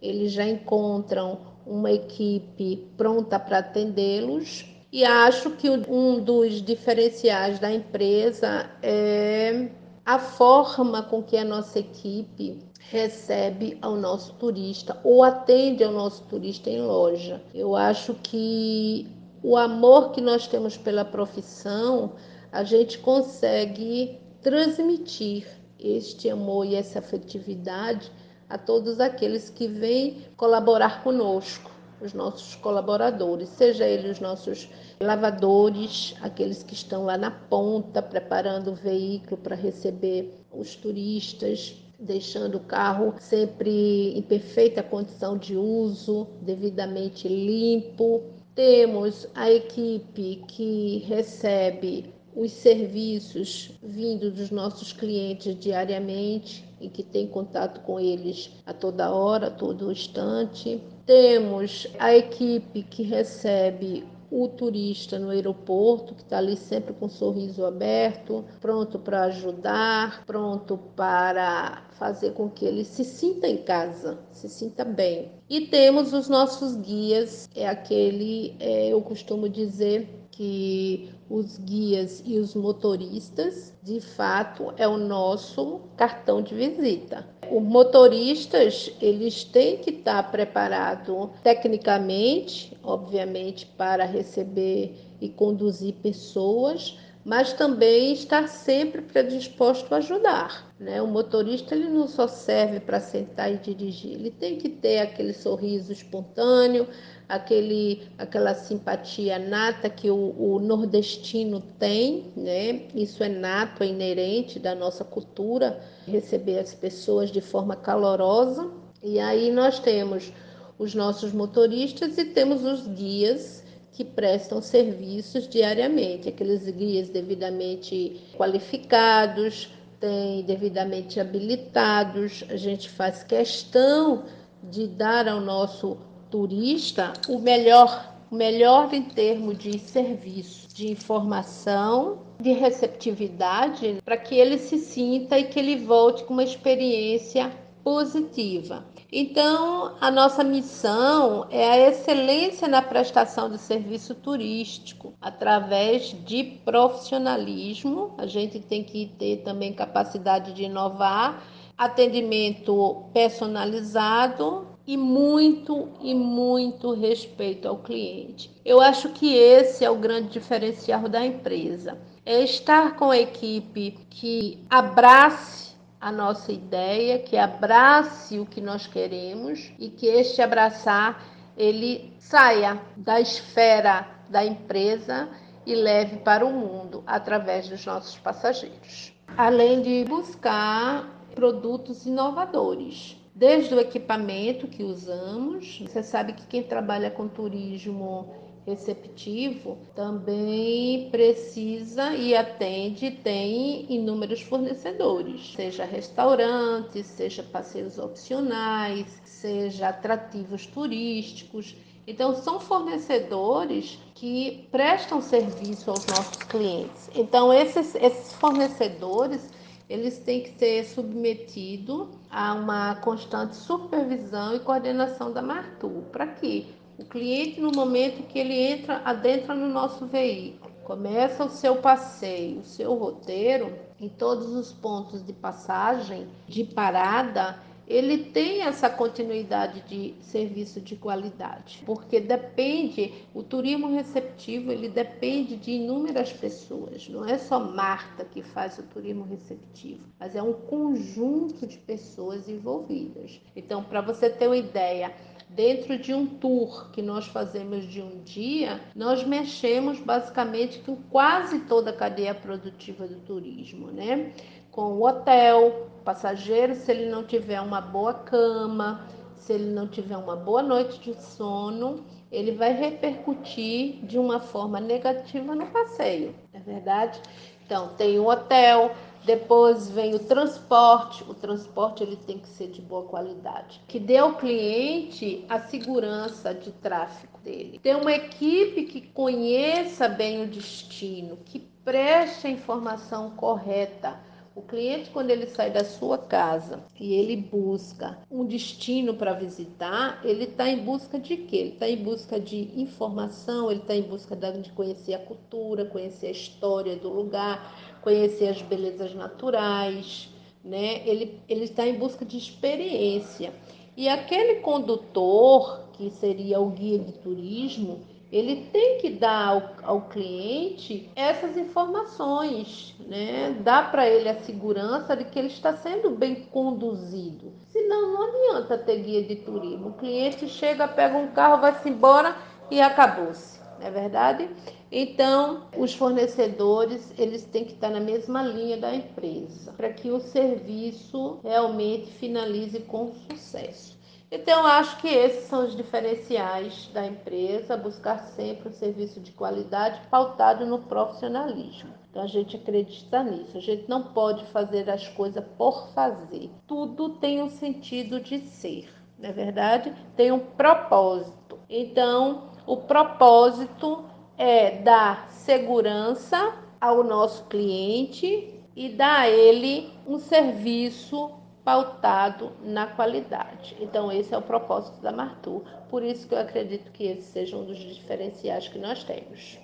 eles 0.00 0.30
já 0.30 0.46
encontram 0.46 1.40
uma 1.66 1.90
equipe 1.90 2.88
pronta 2.96 3.40
para 3.40 3.58
atendê-los. 3.58 4.64
E 4.92 5.04
acho 5.04 5.50
que 5.50 5.68
um 5.68 6.20
dos 6.20 6.62
diferenciais 6.62 7.58
da 7.58 7.72
empresa 7.72 8.70
é 8.80 9.68
a 10.06 10.20
forma 10.20 11.02
com 11.02 11.24
que 11.24 11.36
a 11.36 11.44
nossa 11.44 11.80
equipe 11.80 12.67
recebe 12.90 13.76
ao 13.82 13.96
nosso 13.96 14.32
turista 14.34 14.98
ou 15.04 15.22
atende 15.22 15.84
ao 15.84 15.92
nosso 15.92 16.24
turista 16.24 16.70
em 16.70 16.80
loja. 16.80 17.42
Eu 17.54 17.76
acho 17.76 18.14
que 18.14 19.06
o 19.42 19.56
amor 19.56 20.10
que 20.10 20.22
nós 20.22 20.46
temos 20.46 20.76
pela 20.76 21.04
profissão, 21.04 22.12
a 22.50 22.64
gente 22.64 22.98
consegue 22.98 24.18
transmitir 24.40 25.46
este 25.78 26.30
amor 26.30 26.64
e 26.64 26.76
essa 26.76 27.00
afetividade 27.00 28.10
a 28.48 28.56
todos 28.56 29.00
aqueles 29.00 29.50
que 29.50 29.68
vêm 29.68 30.24
colaborar 30.36 31.02
conosco, 31.02 31.70
os 32.00 32.14
nossos 32.14 32.54
colaboradores, 32.54 33.50
seja 33.50 33.84
eles 33.86 34.12
os 34.12 34.20
nossos 34.20 34.68
lavadores, 34.98 36.14
aqueles 36.22 36.62
que 36.62 36.72
estão 36.72 37.04
lá 37.04 37.18
na 37.18 37.30
ponta 37.30 38.00
preparando 38.00 38.70
o 38.70 38.74
veículo 38.74 39.36
para 39.36 39.54
receber 39.54 40.32
os 40.50 40.74
turistas, 40.74 41.76
deixando 41.98 42.56
o 42.56 42.60
carro 42.60 43.14
sempre 43.18 44.16
em 44.16 44.22
perfeita 44.22 44.82
condição 44.82 45.36
de 45.36 45.56
uso, 45.56 46.28
devidamente 46.42 47.26
limpo. 47.26 48.22
Temos 48.54 49.26
a 49.34 49.50
equipe 49.50 50.42
que 50.46 50.98
recebe 51.06 52.14
os 52.34 52.52
serviços 52.52 53.72
vindos 53.82 54.32
dos 54.32 54.50
nossos 54.50 54.92
clientes 54.92 55.58
diariamente 55.58 56.64
e 56.80 56.88
que 56.88 57.02
tem 57.02 57.26
contato 57.26 57.80
com 57.80 57.98
eles 57.98 58.50
a 58.64 58.72
toda 58.72 59.12
hora, 59.12 59.48
a 59.48 59.50
todo 59.50 59.90
instante. 59.90 60.80
Temos 61.04 61.88
a 61.98 62.14
equipe 62.14 62.84
que 62.84 63.02
recebe 63.02 64.06
o 64.30 64.46
turista 64.46 65.18
no 65.18 65.30
aeroporto, 65.30 66.14
que 66.14 66.22
está 66.22 66.38
ali 66.38 66.56
sempre 66.56 66.92
com 66.92 67.08
sorriso 67.08 67.64
aberto, 67.64 68.44
pronto 68.60 68.98
para 68.98 69.24
ajudar, 69.24 70.24
pronto 70.26 70.76
para 70.94 71.87
fazer 71.98 72.32
com 72.32 72.48
que 72.48 72.64
ele 72.64 72.84
se 72.84 73.04
sinta 73.04 73.48
em 73.48 73.58
casa, 73.58 74.18
se 74.30 74.48
sinta 74.48 74.84
bem. 74.84 75.32
E 75.48 75.62
temos 75.62 76.12
os 76.12 76.28
nossos 76.28 76.76
guias, 76.76 77.48
é 77.54 77.68
aquele, 77.68 78.54
é, 78.60 78.88
eu 78.88 79.00
costumo 79.02 79.48
dizer, 79.48 80.18
que 80.38 81.10
os 81.28 81.58
guias 81.58 82.22
e 82.24 82.38
os 82.38 82.54
motoristas, 82.54 83.74
de 83.82 84.00
fato, 84.00 84.72
é 84.76 84.86
o 84.86 84.96
nosso 84.96 85.80
cartão 85.96 86.40
de 86.40 86.54
visita. 86.54 87.26
Os 87.50 87.60
motoristas, 87.60 88.92
eles 89.00 89.42
têm 89.42 89.78
que 89.78 89.90
estar 89.90 90.30
preparados 90.30 91.30
tecnicamente, 91.42 92.78
obviamente, 92.84 93.66
para 93.66 94.04
receber 94.04 94.94
e 95.20 95.28
conduzir 95.28 95.94
pessoas, 95.94 96.96
mas 97.28 97.52
também 97.52 98.14
estar 98.14 98.48
sempre 98.48 99.02
predisposto 99.02 99.94
a 99.94 99.98
ajudar. 99.98 100.72
Né? 100.80 101.02
O 101.02 101.06
motorista 101.06 101.74
ele 101.74 101.86
não 101.86 102.08
só 102.08 102.26
serve 102.26 102.80
para 102.80 103.00
sentar 103.00 103.52
e 103.52 103.58
dirigir, 103.58 104.12
ele 104.12 104.30
tem 104.30 104.56
que 104.56 104.70
ter 104.70 105.00
aquele 105.00 105.34
sorriso 105.34 105.92
espontâneo, 105.92 106.88
aquele, 107.28 108.08
aquela 108.16 108.54
simpatia 108.54 109.38
nata 109.38 109.90
que 109.90 110.10
o, 110.10 110.34
o 110.38 110.58
nordestino 110.58 111.60
tem, 111.78 112.32
né? 112.34 112.84
Isso 112.94 113.22
é 113.22 113.28
nato, 113.28 113.82
é 113.82 113.88
inerente 113.88 114.58
da 114.58 114.74
nossa 114.74 115.04
cultura, 115.04 115.82
receber 116.06 116.58
as 116.58 116.72
pessoas 116.72 117.30
de 117.30 117.42
forma 117.42 117.76
calorosa. 117.76 118.70
E 119.02 119.20
aí 119.20 119.50
nós 119.50 119.78
temos 119.78 120.32
os 120.78 120.94
nossos 120.94 121.30
motoristas 121.34 122.16
e 122.16 122.24
temos 122.24 122.64
os 122.64 122.86
guias 122.86 123.57
que 123.98 124.04
prestam 124.04 124.62
serviços 124.62 125.48
diariamente, 125.48 126.28
aqueles 126.28 126.70
guias 126.70 127.08
devidamente 127.08 128.20
qualificados, 128.36 129.70
tem 129.98 130.44
devidamente 130.44 131.18
habilitados. 131.18 132.44
A 132.48 132.54
gente 132.54 132.88
faz 132.88 133.24
questão 133.24 134.22
de 134.62 134.86
dar 134.86 135.26
ao 135.26 135.40
nosso 135.40 135.98
turista 136.30 137.12
o 137.28 137.40
melhor, 137.40 138.14
o 138.30 138.36
melhor 138.36 138.94
em 138.94 139.02
termos 139.02 139.58
de 139.58 139.76
serviço, 139.80 140.68
de 140.72 140.92
informação, 140.92 142.20
de 142.40 142.52
receptividade, 142.52 143.98
para 144.04 144.16
que 144.16 144.36
ele 144.36 144.58
se 144.58 144.78
sinta 144.78 145.36
e 145.36 145.42
que 145.42 145.58
ele 145.58 145.74
volte 145.74 146.22
com 146.22 146.34
uma 146.34 146.44
experiência 146.44 147.50
positiva. 147.82 148.84
Então, 149.10 149.96
a 150.02 150.10
nossa 150.10 150.44
missão 150.44 151.46
é 151.50 151.70
a 151.70 151.88
excelência 151.88 152.68
na 152.68 152.82
prestação 152.82 153.48
de 153.48 153.56
serviço 153.56 154.14
turístico, 154.14 155.14
através 155.18 156.14
de 156.26 156.44
profissionalismo. 156.62 158.14
A 158.18 158.26
gente 158.26 158.60
tem 158.60 158.84
que 158.84 159.06
ter 159.18 159.38
também 159.38 159.72
capacidade 159.72 160.52
de 160.52 160.64
inovar, 160.64 161.42
atendimento 161.76 163.04
personalizado 163.14 164.68
e 164.86 164.94
muito 164.94 165.88
e 166.02 166.14
muito 166.14 166.92
respeito 166.92 167.66
ao 167.66 167.78
cliente. 167.78 168.50
Eu 168.62 168.78
acho 168.78 169.08
que 169.10 169.34
esse 169.34 169.86
é 169.86 169.90
o 169.90 169.96
grande 169.96 170.28
diferencial 170.28 171.08
da 171.08 171.24
empresa. 171.24 171.98
É 172.26 172.42
estar 172.42 172.94
com 172.96 173.10
a 173.10 173.18
equipe 173.18 173.98
que 174.10 174.58
abrace 174.68 175.57
a 176.00 176.12
nossa 176.12 176.52
ideia, 176.52 177.18
que 177.18 177.36
abrace 177.36 178.38
o 178.38 178.46
que 178.46 178.60
nós 178.60 178.86
queremos 178.86 179.72
e 179.78 179.88
que 179.90 180.06
este 180.06 180.40
abraçar 180.40 181.24
ele 181.56 182.14
saia 182.18 182.80
da 182.96 183.20
esfera 183.20 184.06
da 184.28 184.44
empresa 184.44 185.28
e 185.66 185.74
leve 185.74 186.18
para 186.18 186.46
o 186.46 186.52
mundo 186.52 187.02
através 187.06 187.68
dos 187.68 187.84
nossos 187.84 188.16
passageiros. 188.18 189.12
Além 189.36 189.82
de 189.82 190.04
buscar 190.08 191.08
produtos 191.34 192.06
inovadores, 192.06 193.16
desde 193.34 193.74
o 193.74 193.80
equipamento 193.80 194.66
que 194.66 194.82
usamos, 194.82 195.80
você 195.80 196.02
sabe 196.02 196.32
que 196.32 196.46
quem 196.46 196.62
trabalha 196.62 197.10
com 197.10 197.28
turismo 197.28 198.47
receptivo 198.68 199.78
também 199.94 201.08
precisa 201.10 202.12
e 202.14 202.36
atende, 202.36 203.10
tem 203.10 203.86
inúmeros 203.88 204.42
fornecedores, 204.42 205.54
seja 205.54 205.84
restaurantes, 205.84 207.06
seja 207.06 207.42
passeios 207.42 207.98
opcionais, 207.98 209.06
seja 209.24 209.88
atrativos 209.88 210.66
turísticos. 210.66 211.74
Então, 212.06 212.34
são 212.34 212.60
fornecedores 212.60 213.98
que 214.14 214.68
prestam 214.70 215.20
serviço 215.20 215.90
aos 215.90 216.06
nossos 216.06 216.42
clientes. 216.44 217.10
Então, 217.14 217.52
esses, 217.52 217.94
esses 217.94 218.32
fornecedores 218.34 219.50
eles 219.88 220.18
têm 220.18 220.42
que 220.42 220.58
ser 220.58 220.84
submetidos 220.84 222.08
a 222.30 222.52
uma 222.52 222.96
constante 222.96 223.56
supervisão 223.56 224.54
e 224.54 224.60
coordenação 224.60 225.32
da 225.32 225.40
Martu, 225.40 226.04
para 226.12 226.26
que 226.26 226.77
o 226.98 227.04
cliente, 227.04 227.60
no 227.60 227.70
momento 227.70 228.26
que 228.26 228.38
ele 228.38 228.54
entra, 228.54 229.00
adentra 229.04 229.54
no 229.54 229.68
nosso 229.68 230.04
veículo, 230.06 230.72
começa 230.82 231.44
o 231.44 231.50
seu 231.50 231.76
passeio, 231.76 232.58
o 232.58 232.64
seu 232.64 232.94
roteiro, 232.94 233.72
em 234.00 234.08
todos 234.08 234.48
os 234.54 234.72
pontos 234.72 235.24
de 235.24 235.32
passagem, 235.32 236.26
de 236.48 236.64
parada, 236.64 237.60
ele 237.88 238.24
tem 238.24 238.62
essa 238.62 238.90
continuidade 238.90 239.80
de 239.88 240.14
serviço 240.20 240.78
de 240.78 240.94
qualidade, 240.94 241.82
porque 241.86 242.20
depende, 242.20 243.14
o 243.32 243.42
turismo 243.42 243.88
receptivo, 243.88 244.70
ele 244.70 244.90
depende 244.90 245.56
de 245.56 245.70
inúmeras 245.70 246.30
pessoas, 246.30 247.08
não 247.08 247.24
é 247.24 247.38
só 247.38 247.58
Marta 247.58 248.26
que 248.26 248.42
faz 248.42 248.78
o 248.78 248.82
turismo 248.82 249.24
receptivo, 249.24 250.04
mas 250.20 250.36
é 250.36 250.42
um 250.42 250.52
conjunto 250.52 251.66
de 251.66 251.78
pessoas 251.78 252.46
envolvidas. 252.46 253.40
Então, 253.56 253.82
para 253.82 254.02
você 254.02 254.28
ter 254.28 254.48
uma 254.48 254.56
ideia, 254.56 255.14
dentro 255.50 255.98
de 255.98 256.12
um 256.14 256.26
tour 256.26 256.90
que 256.90 257.02
nós 257.02 257.26
fazemos 257.26 257.84
de 257.84 258.02
um 258.02 258.22
dia, 258.22 258.80
nós 258.94 259.24
mexemos 259.24 259.98
basicamente 260.00 260.78
com 260.80 260.96
quase 260.96 261.60
toda 261.60 261.90
a 261.90 261.96
cadeia 261.96 262.34
produtiva 262.34 263.06
do 263.06 263.16
turismo, 263.20 263.88
né? 263.88 264.32
Com 264.70 264.94
o 264.94 265.06
hotel, 265.06 265.88
passageiro, 266.04 266.74
se 266.74 266.90
ele 266.90 267.10
não 267.10 267.24
tiver 267.24 267.60
uma 267.60 267.80
boa 267.80 268.14
cama, 268.14 269.06
se 269.36 269.52
ele 269.52 269.70
não 269.70 269.88
tiver 269.88 270.16
uma 270.16 270.36
boa 270.36 270.62
noite 270.62 271.00
de 271.00 271.14
sono, 271.20 272.04
ele 272.30 272.52
vai 272.52 272.72
repercutir 272.72 274.04
de 274.04 274.18
uma 274.18 274.40
forma 274.40 274.78
negativa 274.78 275.54
no 275.54 275.66
passeio, 275.66 276.34
é 276.52 276.60
verdade? 276.60 277.20
Então, 277.64 277.88
tem 277.96 278.18
o 278.18 278.28
hotel, 278.28 278.94
depois 279.28 279.90
vem 279.90 280.14
o 280.14 280.18
transporte. 280.18 281.22
O 281.28 281.34
transporte 281.34 282.02
ele 282.02 282.16
tem 282.16 282.38
que 282.38 282.48
ser 282.48 282.68
de 282.68 282.80
boa 282.80 283.02
qualidade, 283.02 283.78
que 283.86 284.00
dê 284.00 284.16
ao 284.16 284.36
cliente 284.36 285.44
a 285.50 285.60
segurança 285.60 286.54
de 286.54 286.72
tráfego 286.72 287.38
dele. 287.44 287.78
Ter 287.78 287.94
uma 287.94 288.12
equipe 288.12 288.84
que 288.84 289.02
conheça 289.02 290.08
bem 290.08 290.42
o 290.42 290.46
destino, 290.46 291.36
que 291.44 291.58
preste 291.84 292.46
a 292.46 292.50
informação 292.50 293.30
correta 293.32 294.18
o 294.58 294.62
cliente, 294.62 295.10
quando 295.10 295.30
ele 295.30 295.46
sai 295.46 295.70
da 295.70 295.84
sua 295.84 296.18
casa 296.18 296.80
e 296.98 297.14
ele 297.14 297.36
busca 297.36 298.18
um 298.28 298.44
destino 298.44 299.14
para 299.14 299.32
visitar, 299.32 300.20
ele 300.24 300.44
está 300.44 300.68
em 300.68 300.78
busca 300.82 301.16
de 301.16 301.36
quê? 301.36 301.56
Ele 301.56 301.72
está 301.74 301.88
em 301.88 302.02
busca 302.02 302.40
de 302.40 302.72
informação, 302.74 303.70
ele 303.70 303.80
está 303.80 303.94
em 303.94 304.02
busca 304.02 304.34
de 304.34 304.72
conhecer 304.72 305.14
a 305.14 305.18
cultura, 305.20 305.84
conhecer 305.84 306.26
a 306.26 306.32
história 306.32 306.96
do 306.96 307.08
lugar, 307.08 307.87
conhecer 308.02 308.48
as 308.48 308.62
belezas 308.62 309.14
naturais, 309.14 310.28
né? 310.64 311.06
Ele 311.06 311.40
ele 311.48 311.64
está 311.64 311.86
em 311.86 311.94
busca 311.94 312.24
de 312.24 312.36
experiência. 312.36 313.52
E 313.96 314.08
aquele 314.08 314.60
condutor, 314.60 315.88
que 315.92 316.10
seria 316.10 316.60
o 316.60 316.70
guia 316.70 316.98
de 316.98 317.12
turismo, 317.14 318.00
ele 318.30 318.68
tem 318.70 318.98
que 318.98 319.10
dar 319.10 319.48
ao, 319.48 319.72
ao 319.82 320.02
cliente 320.02 321.10
essas 321.16 321.56
informações, 321.56 322.94
né? 323.00 323.56
Dá 323.62 323.82
para 323.82 324.06
ele 324.08 324.28
a 324.28 324.38
segurança 324.40 325.16
de 325.16 325.24
que 325.24 325.38
ele 325.38 325.48
está 325.48 325.72
sendo 325.72 326.10
bem 326.10 326.46
conduzido. 326.52 327.52
Senão 327.68 328.12
não 328.12 328.22
adianta 328.22 328.76
ter 328.78 328.98
guia 329.02 329.22
de 329.22 329.36
turismo. 329.36 329.88
O 329.88 329.94
cliente 329.94 330.46
chega, 330.46 330.86
pega 330.86 331.16
um 331.16 331.28
carro, 331.28 331.60
vai-se 331.60 331.88
embora 331.88 332.36
e 332.70 332.80
acabou-se. 332.80 333.57
Não 333.78 333.86
é 333.86 333.90
verdade? 333.90 334.50
Então, 334.90 335.68
os 335.76 335.94
fornecedores, 335.94 337.12
eles 337.16 337.44
têm 337.44 337.64
que 337.64 337.72
estar 337.72 337.90
na 337.90 338.00
mesma 338.00 338.42
linha 338.42 338.76
da 338.76 338.94
empresa, 338.94 339.72
para 339.72 339.92
que 339.92 340.10
o 340.10 340.20
serviço 340.20 341.38
realmente 341.42 342.10
finalize 342.12 342.80
com 342.80 343.12
sucesso. 343.12 343.98
Então, 344.30 344.66
acho 344.66 344.98
que 345.00 345.08
esses 345.08 345.44
são 345.44 345.64
os 345.64 345.74
diferenciais 345.74 346.90
da 346.92 347.06
empresa, 347.06 347.78
buscar 347.78 348.18
sempre 348.18 348.68
um 348.68 348.72
serviço 348.72 349.20
de 349.20 349.32
qualidade 349.32 350.02
pautado 350.10 350.66
no 350.66 350.80
profissionalismo. 350.80 351.94
Então, 352.10 352.22
a 352.22 352.26
gente 352.26 352.56
acredita 352.56 353.22
nisso. 353.22 353.56
A 353.56 353.60
gente 353.60 353.88
não 353.88 354.02
pode 354.02 354.44
fazer 354.46 354.90
as 354.90 355.08
coisas 355.08 355.42
por 355.56 355.88
fazer. 355.94 356.50
Tudo 356.66 357.10
tem 357.18 357.42
um 357.42 357.48
sentido 357.48 358.20
de 358.20 358.40
ser, 358.40 358.90
não 359.18 359.30
é 359.30 359.32
verdade? 359.32 359.94
Tem 360.14 360.30
um 360.30 360.40
propósito. 360.40 361.58
Então, 361.70 362.47
o 362.68 362.76
propósito 362.76 364.04
é 364.36 364.82
dar 364.82 365.30
segurança 365.30 366.54
ao 366.78 367.02
nosso 367.02 367.44
cliente 367.44 368.54
e 368.76 368.90
dar 368.90 369.20
a 369.20 369.28
ele 369.30 369.90
um 370.06 370.18
serviço 370.18 371.30
pautado 371.64 372.52
na 372.62 372.86
qualidade. 372.86 373.74
Então, 373.80 374.12
esse 374.12 374.34
é 374.34 374.38
o 374.38 374.42
propósito 374.42 375.00
da 375.00 375.10
Martur. 375.10 375.62
Por 375.88 376.02
isso 376.02 376.28
que 376.28 376.34
eu 376.34 376.38
acredito 376.38 376.92
que 376.92 377.04
esse 377.04 377.22
seja 377.32 377.56
um 377.56 377.64
dos 377.64 377.78
diferenciais 377.78 378.68
que 378.68 378.78
nós 378.78 379.02
temos. 379.02 379.58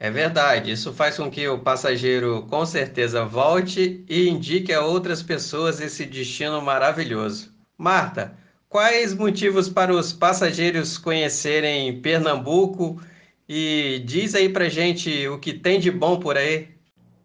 É 0.00 0.10
verdade, 0.10 0.72
isso 0.72 0.92
faz 0.92 1.16
com 1.16 1.30
que 1.30 1.48
o 1.48 1.60
passageiro 1.60 2.44
com 2.48 2.66
certeza 2.66 3.24
volte 3.24 4.04
e 4.08 4.28
indique 4.28 4.72
a 4.72 4.84
outras 4.84 5.22
pessoas 5.22 5.80
esse 5.80 6.04
destino 6.04 6.60
maravilhoso. 6.60 7.52
Marta, 7.76 8.36
quais 8.68 9.14
motivos 9.14 9.68
para 9.68 9.92
os 9.92 10.12
passageiros 10.12 10.98
conhecerem 10.98 12.00
Pernambuco 12.00 13.00
e 13.48 14.02
diz 14.04 14.34
aí 14.34 14.48
pra 14.48 14.68
gente 14.68 15.26
o 15.28 15.38
que 15.38 15.52
tem 15.52 15.80
de 15.80 15.90
bom 15.90 16.18
por 16.18 16.36
aí? 16.36 16.68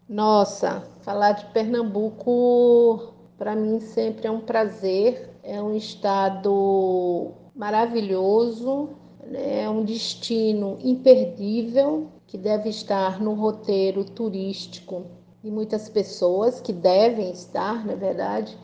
Nossa, 0.08 0.88
falar 1.02 1.34
de 1.34 1.46
Pernambuco 1.54 3.14
para 3.38 3.56
mim 3.56 3.80
sempre 3.80 4.28
é 4.28 4.32
um 4.32 4.40
prazer, 4.40 5.30
é 5.44 5.62
um 5.62 5.76
estado 5.76 7.32
maravilhoso, 7.56 8.90
né? 9.26 9.64
é 9.64 9.70
um 9.70 9.84
destino 9.84 10.78
imperdível 10.82 12.12
que 12.28 12.38
deve 12.38 12.70
estar 12.70 13.20
no 13.20 13.34
roteiro 13.34 14.04
turístico 14.06 15.06
de 15.44 15.52
muitas 15.52 15.90
pessoas 15.90 16.62
que 16.62 16.72
devem 16.72 17.32
estar, 17.32 17.86
na 17.86 17.96
verdade. 17.96 18.58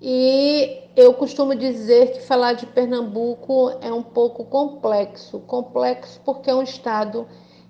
E 0.00 0.84
eu 0.96 1.12
costumo 1.14 1.54
dizer 1.54 2.12
que 2.12 2.20
falar 2.22 2.54
de 2.54 2.66
Pernambuco 2.66 3.70
é 3.82 3.92
um 3.92 4.02
pouco 4.02 4.44
complexo, 4.44 5.40
complexo 5.40 6.20
porque 6.24 6.48
é 6.50 6.54
um 6.54 6.62
estado 6.62 7.26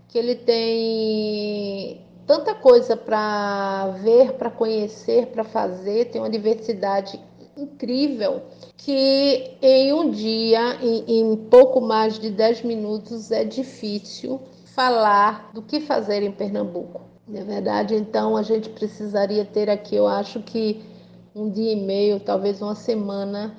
que 0.09 0.17
ele 0.19 0.37
tem 0.37 2.01
tanta 2.27 2.55
coisa 2.55 2.97
para 2.97 3.89
ver, 4.03 4.35
para 4.35 4.51
conhecer, 4.51 5.27
para 5.27 5.43
fazer, 5.43 6.07
tem 6.07 6.21
uma 6.21 6.31
diversidade 6.31 7.21
incrível 7.57 8.43
que 8.77 9.57
em 9.61 9.93
um 9.93 10.11
dia, 10.11 10.79
em, 10.81 11.21
em, 11.21 11.37
pouco 11.37 11.81
mais 11.81 12.19
de 12.19 12.31
10 12.31 12.63
minutos, 12.63 13.31
é 13.33 13.45
difícil 13.45 14.41
falar 14.75 15.51
do 15.53 15.63
que 15.63 15.81
fazer 15.81 16.23
em 16.23 16.31
Pernambuco. 16.31 17.03
Na 17.27 17.41
é 17.41 17.45
verdade, 17.45 17.95
então 17.95 18.37
a 18.37 18.43
gente 18.43 18.69
precisaria 18.71 19.45
ter 19.45 19.69
aqui, 19.69 19.95
eu 19.95 20.07
acho 20.07 20.41
que 20.41 20.83
um 21.35 21.51
dia 21.51 21.73
e 21.73 21.77
meio, 21.77 22.21
talvez 22.21 22.61
uma 22.61 22.75
semana, 22.75 23.57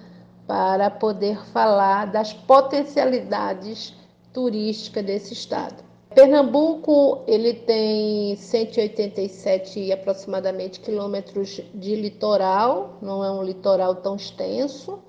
para 0.47 0.89
poder 0.89 1.37
falar 1.47 2.05
das 2.05 2.33
potencialidades 2.33 3.93
turísticas 4.33 5.05
desse 5.05 5.33
estado. 5.33 5.83
Pernambuco 6.13 7.21
ele 7.25 7.53
tem 7.53 8.35
187 8.35 9.93
aproximadamente 9.93 10.81
quilômetros 10.81 11.61
de 11.73 11.95
litoral, 11.95 12.97
não 13.01 13.23
é 13.23 13.31
um 13.31 13.41
litoral 13.41 13.95
tão 13.95 14.17
extenso 14.17 14.99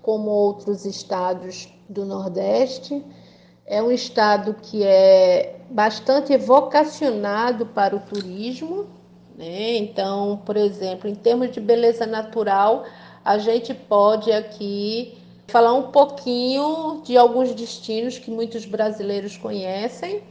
como 0.00 0.30
outros 0.30 0.84
estados 0.84 1.68
do 1.88 2.04
Nordeste. 2.04 3.04
É 3.66 3.82
um 3.82 3.90
estado 3.90 4.54
que 4.54 4.84
é 4.84 5.56
bastante 5.70 6.36
vocacionado 6.36 7.66
para 7.66 7.96
o 7.96 8.00
turismo, 8.00 8.86
Né? 9.36 9.76
Então, 9.76 10.42
por 10.44 10.56
exemplo, 10.56 11.08
em 11.08 11.14
termos 11.14 11.50
de 11.50 11.60
beleza 11.60 12.06
natural, 12.06 12.84
a 13.24 13.38
gente 13.38 13.74
pode 13.74 14.30
aqui 14.30 15.18
falar 15.48 15.74
um 15.74 15.90
pouquinho 15.90 17.02
de 17.04 17.16
alguns 17.16 17.54
destinos 17.54 18.18
que 18.18 18.30
muitos 18.30 18.64
brasileiros 18.64 19.36
conhecem 19.36 20.22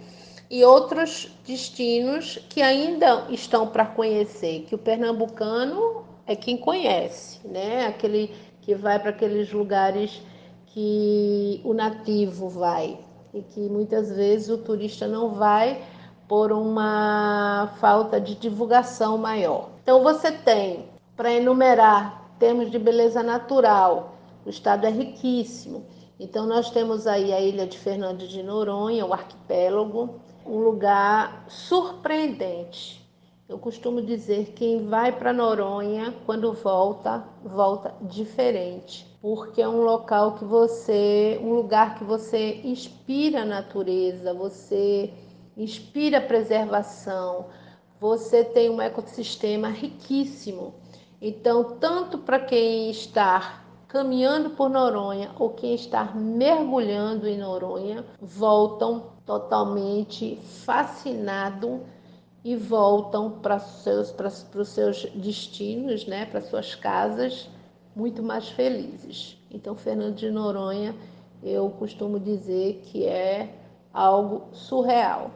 e 0.50 0.64
outros 0.64 1.32
destinos 1.46 2.38
que 2.50 2.62
ainda 2.62 3.26
estão 3.30 3.68
para 3.68 3.86
conhecer, 3.86 4.66
que 4.68 4.76
o 4.76 4.78
pernambucano 4.78 6.06
é 6.26 6.36
quem 6.36 6.58
conhece, 6.58 7.46
né? 7.48 7.88
Aquele 7.88 8.32
que 8.62 8.76
vai 8.76 9.00
para 9.00 9.10
aqueles 9.10 9.52
lugares 9.52 10.22
que 10.68 11.60
o 11.64 11.74
nativo 11.74 12.50
vai 12.50 12.98
e 13.34 13.42
que 13.42 13.62
muitas 13.62 14.16
vezes 14.16 14.50
o 14.50 14.58
turista 14.58 15.08
não 15.08 15.34
vai 15.34 15.82
por 16.28 16.52
uma 16.52 17.53
falta 17.68 18.20
de 18.20 18.36
divulgação 18.36 19.18
maior. 19.18 19.70
Então 19.82 20.04
você 20.04 20.32
tem 20.32 20.90
para 21.16 21.34
enumerar 21.34 22.32
termos 22.40 22.72
de 22.72 22.80
beleza 22.80 23.22
natural, 23.22 24.16
o 24.46 24.50
estado 24.50 24.86
é 24.86 24.90
riquíssimo. 24.90 25.86
Então 26.20 26.46
nós 26.46 26.70
temos 26.70 27.08
aí 27.08 27.34
a 27.34 27.40
ilha 27.40 27.66
de 27.66 27.78
Fernando 27.78 28.28
de 28.28 28.44
Noronha, 28.44 29.06
o 29.06 29.14
arquipélago, 29.14 30.20
um 30.46 30.58
lugar 30.58 31.46
surpreendente 31.48 33.04
eu 33.54 33.60
costumo 33.60 34.02
dizer 34.02 34.46
que 34.46 34.54
quem 34.54 34.88
vai 34.88 35.12
para 35.12 35.34
Noronha, 35.34 36.14
quando 36.26 36.54
volta, 36.54 37.24
volta 37.44 37.94
diferente, 38.02 39.06
porque 39.22 39.62
é 39.62 39.68
um 39.68 39.84
local 39.84 40.36
que 40.36 40.46
você, 40.46 41.38
um 41.44 41.54
lugar 41.54 41.96
que 41.96 42.06
você 42.06 42.62
inspira 42.64 43.42
a 43.42 43.46
natureza, 43.46 44.34
você 44.34 45.14
inspira 45.56 46.20
preservação, 46.20 47.48
você 48.00 48.44
tem 48.44 48.70
um 48.70 48.82
ecossistema 48.82 49.70
riquíssimo. 49.70 50.74
Então, 51.22 51.78
tanto 51.80 52.18
para 52.18 52.40
quem 52.40 52.90
está 52.90 53.64
caminhando 53.88 54.50
por 54.52 54.70
Noronha 54.70 55.32
ou 55.38 55.52
quem 55.52 55.76
está 55.76 56.06
mergulhando 56.16 57.28
em 57.28 57.38
Noronha, 57.38 58.04
voltam 58.20 59.12
totalmente 59.26 60.38
fascinados 60.66 61.80
e 62.44 62.56
voltam 62.56 63.32
para 63.32 63.60
seus, 63.60 64.14
os 64.56 64.68
seus 64.68 65.06
destinos, 65.16 66.06
né, 66.06 66.26
para 66.26 66.42
suas 66.42 66.76
casas, 66.76 67.48
muito 67.96 68.22
mais 68.22 68.50
felizes. 68.50 69.38
Então, 69.50 69.76
Fernando 69.76 70.16
de 70.16 70.30
Noronha, 70.30 70.94
eu 71.42 71.70
costumo 71.70 72.20
dizer 72.20 72.82
que 72.86 73.06
é 73.06 73.54
algo 73.94 74.48
surreal. 74.52 75.32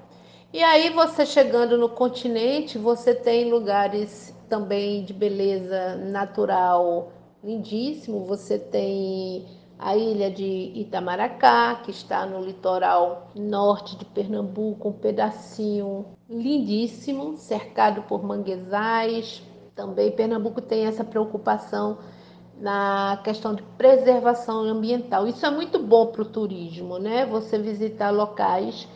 E 0.57 0.63
aí, 0.63 0.89
você 0.89 1.23
chegando 1.23 1.77
no 1.77 1.87
continente, 1.87 2.79
você 2.79 3.13
tem 3.13 3.47
lugares 3.51 4.35
também 4.49 5.05
de 5.05 5.13
beleza 5.13 5.95
natural 5.97 7.11
lindíssimo. 7.43 8.25
Você 8.25 8.57
tem 8.57 9.45
a 9.77 9.95
ilha 9.95 10.31
de 10.31 10.71
Itamaracá, 10.73 11.75
que 11.85 11.91
está 11.91 12.25
no 12.25 12.43
litoral 12.43 13.27
norte 13.35 13.95
de 13.97 14.05
Pernambuco, 14.05 14.89
um 14.89 14.93
pedacinho 14.93 16.07
lindíssimo, 16.27 17.37
cercado 17.37 18.01
por 18.01 18.23
manguezais. 18.23 19.43
Também 19.75 20.09
Pernambuco 20.09 20.59
tem 20.59 20.87
essa 20.87 21.03
preocupação 21.03 21.99
na 22.59 23.21
questão 23.23 23.53
de 23.53 23.61
preservação 23.77 24.61
ambiental. 24.61 25.27
Isso 25.27 25.45
é 25.45 25.51
muito 25.51 25.77
bom 25.77 26.07
para 26.07 26.23
o 26.23 26.25
turismo, 26.25 26.97
né? 26.97 27.27
Você 27.27 27.59
visitar 27.59 28.09
locais 28.09 28.87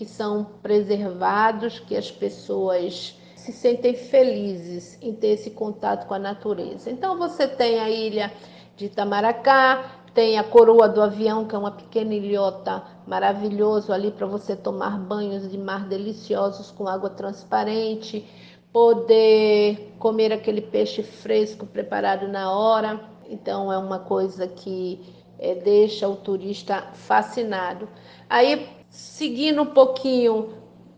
que 0.00 0.06
são 0.06 0.46
preservados, 0.62 1.78
que 1.78 1.94
as 1.94 2.10
pessoas 2.10 3.14
se 3.36 3.52
sentem 3.52 3.92
felizes 3.92 4.96
em 5.02 5.12
ter 5.12 5.32
esse 5.32 5.50
contato 5.50 6.06
com 6.06 6.14
a 6.14 6.18
natureza. 6.18 6.90
Então 6.90 7.18
você 7.18 7.46
tem 7.46 7.78
a 7.78 7.90
ilha 7.90 8.32
de 8.78 8.86
Itamaracá, 8.86 9.96
tem 10.14 10.38
a 10.38 10.42
coroa 10.42 10.88
do 10.88 11.02
avião, 11.02 11.44
que 11.44 11.54
é 11.54 11.58
uma 11.58 11.72
pequena 11.72 12.14
ilhota 12.14 12.82
maravilhoso 13.06 13.92
ali 13.92 14.10
para 14.10 14.26
você 14.26 14.56
tomar 14.56 14.98
banhos 14.98 15.50
de 15.50 15.58
mar 15.58 15.86
deliciosos 15.86 16.70
com 16.70 16.88
água 16.88 17.10
transparente, 17.10 18.26
poder 18.72 19.92
comer 19.98 20.32
aquele 20.32 20.62
peixe 20.62 21.02
fresco 21.02 21.66
preparado 21.66 22.26
na 22.26 22.50
hora. 22.50 22.98
Então 23.28 23.70
é 23.70 23.76
uma 23.76 23.98
coisa 23.98 24.48
que 24.48 24.98
é, 25.38 25.56
deixa 25.56 26.08
o 26.08 26.16
turista 26.16 26.88
fascinado. 26.94 27.86
Aí, 28.30 28.79
seguindo 28.90 29.62
um 29.62 29.66
pouquinho, 29.66 30.50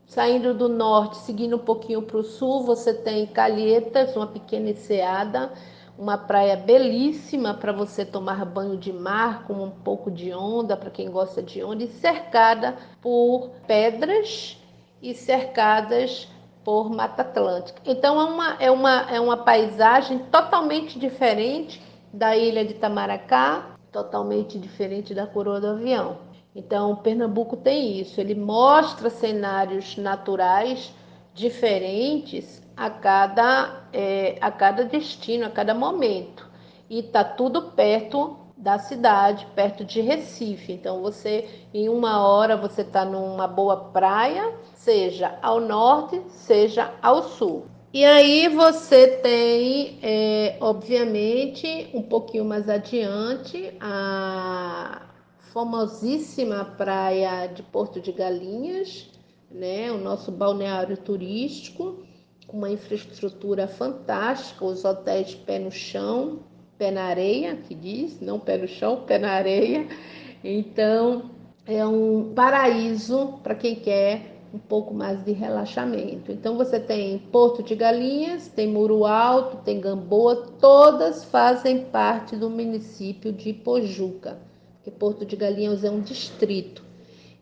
saindo 0.06 0.52
do 0.52 0.68
norte, 0.68 1.18
seguindo 1.18 1.54
um 1.54 1.60
pouquinho 1.60 2.02
para 2.02 2.18
o 2.18 2.24
sul, 2.24 2.64
você 2.64 2.92
tem 2.92 3.26
Calhetas, 3.26 4.16
uma 4.16 4.26
pequena 4.26 4.70
enseada 4.70 5.52
uma 5.98 6.16
praia 6.16 6.56
belíssima 6.56 7.54
para 7.54 7.72
você 7.72 8.04
tomar 8.04 8.44
banho 8.44 8.76
de 8.76 8.92
mar 8.92 9.44
com 9.44 9.54
um 9.54 9.70
pouco 9.70 10.10
de 10.10 10.32
onda, 10.32 10.76
para 10.76 10.90
quem 10.90 11.10
gosta 11.10 11.42
de 11.42 11.62
onda, 11.62 11.84
e 11.84 11.88
cercada 11.88 12.76
por 13.00 13.50
pedras 13.66 14.58
e 15.00 15.14
cercadas 15.14 16.28
por 16.64 16.90
Mata 16.90 17.22
Atlântica. 17.22 17.80
Então 17.84 18.20
é 18.20 18.24
uma, 18.24 18.56
é 18.58 18.70
uma, 18.70 19.10
é 19.10 19.20
uma 19.20 19.36
paisagem 19.36 20.18
totalmente 20.30 20.98
diferente 20.98 21.82
da 22.12 22.36
ilha 22.36 22.64
de 22.64 22.74
Tamaracá, 22.74 23.76
totalmente 23.90 24.58
diferente 24.58 25.14
da 25.14 25.26
Coroa 25.26 25.60
do 25.60 25.68
Avião. 25.68 26.31
Então 26.54 26.96
Pernambuco 26.96 27.56
tem 27.56 27.98
isso, 27.98 28.20
ele 28.20 28.34
mostra 28.34 29.08
cenários 29.08 29.96
naturais 29.96 30.92
diferentes 31.34 32.62
a 32.76 32.90
cada, 32.90 33.84
é, 33.92 34.36
a 34.40 34.50
cada 34.50 34.84
destino, 34.84 35.46
a 35.46 35.50
cada 35.50 35.74
momento. 35.74 36.50
E 36.90 36.98
está 37.00 37.24
tudo 37.24 37.70
perto 37.70 38.36
da 38.56 38.78
cidade, 38.78 39.46
perto 39.54 39.84
de 39.84 40.00
Recife. 40.00 40.72
Então 40.72 41.00
você, 41.00 41.48
em 41.72 41.88
uma 41.88 42.26
hora, 42.26 42.56
você 42.56 42.82
está 42.82 43.04
numa 43.04 43.48
boa 43.48 43.76
praia, 43.76 44.54
seja 44.74 45.38
ao 45.42 45.58
norte, 45.60 46.22
seja 46.28 46.92
ao 47.00 47.22
sul. 47.22 47.66
E 47.94 48.04
aí 48.04 48.48
você 48.48 49.18
tem, 49.18 49.98
é, 50.02 50.56
obviamente, 50.60 51.90
um 51.92 52.02
pouquinho 52.02 52.44
mais 52.44 52.68
adiante, 52.68 53.76
a 53.80 55.02
famosíssima 55.52 56.64
praia 56.64 57.46
de 57.46 57.62
Porto 57.62 58.00
de 58.00 58.12
Galinhas, 58.12 59.10
né? 59.50 59.92
O 59.92 59.98
nosso 59.98 60.32
balneário 60.32 60.96
turístico 60.96 62.02
uma 62.52 62.70
infraestrutura 62.70 63.66
fantástica, 63.66 64.64
os 64.64 64.84
hotéis 64.84 65.34
pé 65.34 65.58
no 65.58 65.70
chão, 65.70 66.40
pé 66.76 66.90
na 66.90 67.04
areia, 67.04 67.56
que 67.56 67.74
diz, 67.74 68.20
não 68.20 68.38
pé 68.38 68.58
no 68.58 68.68
chão, 68.68 69.04
pé 69.06 69.18
na 69.18 69.32
areia. 69.32 69.88
Então, 70.44 71.30
é 71.64 71.86
um 71.86 72.32
paraíso 72.34 73.38
para 73.42 73.54
quem 73.54 73.76
quer 73.76 74.40
um 74.52 74.58
pouco 74.58 74.92
mais 74.92 75.24
de 75.24 75.32
relaxamento. 75.32 76.30
Então, 76.30 76.56
você 76.56 76.78
tem 76.78 77.18
Porto 77.30 77.62
de 77.62 77.74
Galinhas, 77.74 78.48
tem 78.48 78.68
Muro 78.68 79.06
Alto, 79.06 79.58
tem 79.58 79.80
Gamboa, 79.80 80.48
todas 80.60 81.24
fazem 81.24 81.84
parte 81.86 82.36
do 82.36 82.50
município 82.50 83.32
de 83.32 83.52
Pojuca, 83.52 84.36
porque 84.82 84.90
Porto 84.90 85.24
de 85.24 85.36
Galinhas 85.36 85.84
é 85.84 85.90
um 85.90 86.00
distrito. 86.00 86.82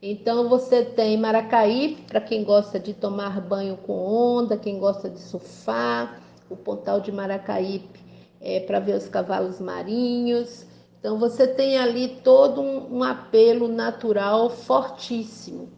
Então 0.03 0.49
você 0.49 0.85
tem 0.85 1.17
Maracaí, 1.17 1.97
para 2.07 2.21
quem 2.21 2.45
gosta 2.45 2.79
de 2.79 2.93
tomar 2.93 3.41
banho 3.41 3.79
com 3.79 3.95
onda, 3.95 4.59
quem 4.59 4.79
gosta 4.79 5.09
de 5.09 5.19
surfar, 5.19 6.21
o 6.51 6.57
Pontal 6.57 7.01
de 7.01 7.11
Maracaípe 7.11 8.01
é, 8.41 8.61
para 8.61 8.79
ver 8.79 8.95
os 8.95 9.09
cavalos 9.09 9.59
marinhos. 9.59 10.67
Então 10.99 11.19
você 11.19 11.47
tem 11.47 11.79
ali 11.79 12.21
todo 12.23 12.61
um, 12.61 12.99
um 12.99 13.03
apelo 13.03 13.69
natural 13.69 14.51
fortíssimo. 14.51 15.71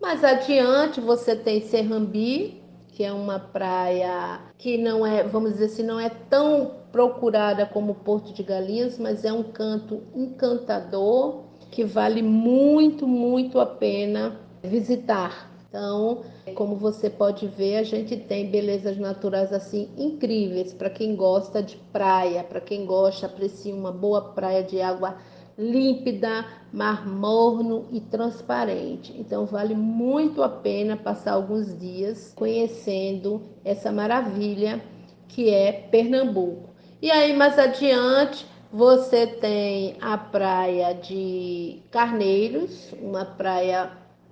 Mais 0.00 0.24
adiante 0.24 1.02
você 1.02 1.36
tem 1.36 1.60
Serrambi, 1.60 2.62
que 2.88 3.04
é 3.04 3.12
uma 3.12 3.38
praia 3.38 4.40
que 4.56 4.78
não 4.78 5.06
é, 5.06 5.22
vamos 5.22 5.52
dizer 5.52 5.66
assim, 5.66 5.82
não 5.82 6.00
é 6.00 6.08
tão 6.08 6.79
procurada 6.92 7.66
como 7.66 7.94
Porto 7.94 8.32
de 8.32 8.42
Galinhas, 8.42 8.98
mas 8.98 9.24
é 9.24 9.32
um 9.32 9.42
canto 9.42 10.02
encantador 10.14 11.44
que 11.70 11.84
vale 11.84 12.22
muito, 12.22 13.06
muito 13.06 13.60
a 13.60 13.66
pena 13.66 14.40
visitar. 14.62 15.50
Então, 15.68 16.22
como 16.56 16.74
você 16.74 17.08
pode 17.08 17.46
ver, 17.46 17.76
a 17.76 17.84
gente 17.84 18.16
tem 18.16 18.50
belezas 18.50 18.98
naturais 18.98 19.52
assim 19.52 19.88
incríveis 19.96 20.72
para 20.72 20.90
quem 20.90 21.14
gosta 21.14 21.62
de 21.62 21.76
praia, 21.92 22.42
para 22.42 22.60
quem 22.60 22.84
gosta, 22.84 23.26
aprecia 23.26 23.72
uma 23.72 23.92
boa 23.92 24.32
praia 24.32 24.64
de 24.64 24.80
água 24.80 25.16
límpida, 25.56 26.44
mar 26.72 27.06
morno 27.06 27.86
e 27.92 28.00
transparente. 28.00 29.14
Então 29.16 29.46
vale 29.46 29.74
muito 29.74 30.42
a 30.42 30.48
pena 30.48 30.96
passar 30.96 31.34
alguns 31.34 31.78
dias 31.78 32.32
conhecendo 32.34 33.42
essa 33.64 33.92
maravilha 33.92 34.82
que 35.28 35.50
é 35.50 35.70
Pernambuco. 35.70 36.69
E 37.02 37.10
aí 37.10 37.34
mais 37.34 37.58
adiante 37.58 38.46
você 38.70 39.26
tem 39.26 39.96
a 40.02 40.18
praia 40.18 40.92
de 40.92 41.80
Carneiros, 41.90 42.92
uma 43.00 43.24
praia 43.24 43.90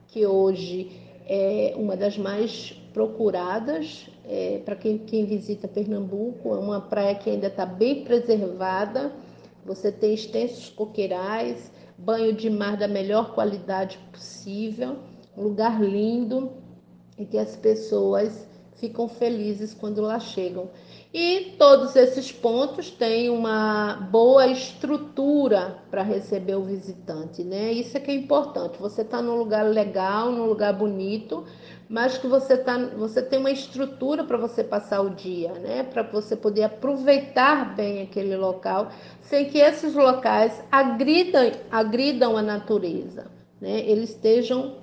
que 0.09 0.27
hoje 0.27 0.93
é 1.27 1.73
uma 1.79 1.97
das 1.97 2.19
mais 2.19 2.73
procuradas 2.93 4.11
é, 4.23 4.61
para 4.67 4.77
quem, 4.77 4.99
quem 4.99 5.25
visita 5.25 5.67
Pernambuco. 5.67 6.55
É 6.55 6.59
uma 6.59 6.79
praia 6.79 7.15
que 7.15 7.31
ainda 7.31 7.47
está 7.47 7.65
bem 7.65 8.05
preservada. 8.05 9.13
Você 9.65 9.91
tem 9.91 10.13
extensos 10.13 10.69
coqueirais, 10.69 11.73
banho 11.97 12.35
de 12.35 12.51
mar 12.51 12.77
da 12.77 12.87
melhor 12.87 13.35
qualidade 13.35 13.99
possível, 14.13 14.99
um 15.35 15.43
lugar 15.43 15.83
lindo 15.83 16.53
e 17.17 17.25
que 17.25 17.39
as 17.39 17.57
pessoas 17.57 18.47
ficam 18.77 19.09
felizes 19.09 19.73
quando 19.73 20.03
lá 20.03 20.21
chegam. 20.21 20.69
E 21.21 21.57
todos 21.59 21.97
esses 21.97 22.31
pontos 22.31 22.93
têm 22.93 23.29
uma 23.29 24.09
boa 24.09 24.47
estrutura 24.47 25.83
para 25.91 26.01
receber 26.01 26.55
o 26.55 26.63
visitante, 26.63 27.43
né? 27.43 27.73
Isso 27.73 27.97
é 27.97 28.01
que 28.01 28.13
é 28.13 28.15
importante. 28.15 28.79
Você 28.79 29.03
está 29.03 29.21
num 29.21 29.35
lugar 29.35 29.65
legal, 29.65 30.31
num 30.31 30.47
lugar 30.47 30.73
bonito, 30.75 31.45
mas 31.89 32.17
que 32.17 32.29
você, 32.29 32.57
tá, 32.57 32.79
você 32.97 33.21
tem 33.21 33.41
uma 33.41 33.51
estrutura 33.51 34.23
para 34.23 34.37
você 34.37 34.63
passar 34.63 35.01
o 35.01 35.11
dia, 35.11 35.55
né? 35.55 35.83
Para 35.83 36.05
você 36.05 36.37
poder 36.37 36.63
aproveitar 36.63 37.75
bem 37.75 38.01
aquele 38.03 38.37
local, 38.37 38.93
sem 39.21 39.47
que 39.47 39.59
esses 39.59 39.97
locais 39.97 40.63
agridam, 40.71 41.51
agridam 41.69 42.37
a 42.37 42.43
natureza, 42.43 43.27
né? 43.61 43.81
Eles 43.81 44.11
estejam 44.11 44.77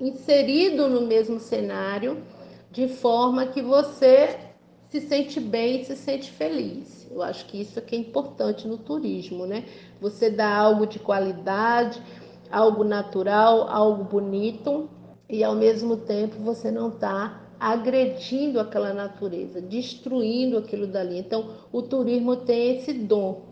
inseridos 0.00 0.88
no 0.88 1.00
mesmo 1.00 1.40
cenário, 1.40 2.22
de 2.70 2.86
forma 2.86 3.46
que 3.46 3.60
você 3.60 4.49
se 4.90 5.00
sente 5.00 5.40
bem, 5.40 5.84
se 5.84 5.96
sente 5.96 6.30
feliz. 6.30 7.08
Eu 7.10 7.22
acho 7.22 7.46
que 7.46 7.60
isso 7.60 7.78
é 7.78 7.82
que 7.82 7.94
é 7.94 7.98
importante 7.98 8.66
no 8.66 8.76
turismo, 8.76 9.46
né? 9.46 9.64
Você 10.00 10.28
dá 10.28 10.52
algo 10.52 10.84
de 10.84 10.98
qualidade, 10.98 12.02
algo 12.50 12.82
natural, 12.82 13.68
algo 13.68 14.04
bonito 14.04 14.90
e 15.28 15.44
ao 15.44 15.54
mesmo 15.54 15.96
tempo 15.96 16.36
você 16.40 16.72
não 16.72 16.88
está 16.88 17.40
agredindo 17.58 18.58
aquela 18.58 18.92
natureza, 18.92 19.60
destruindo 19.60 20.58
aquilo 20.58 20.88
dali. 20.88 21.18
Então, 21.18 21.50
o 21.70 21.82
turismo 21.82 22.36
tem 22.36 22.78
esse 22.78 22.92
dom 22.92 23.42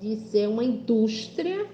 de 0.00 0.16
ser 0.16 0.48
uma 0.48 0.64
indústria 0.64 1.66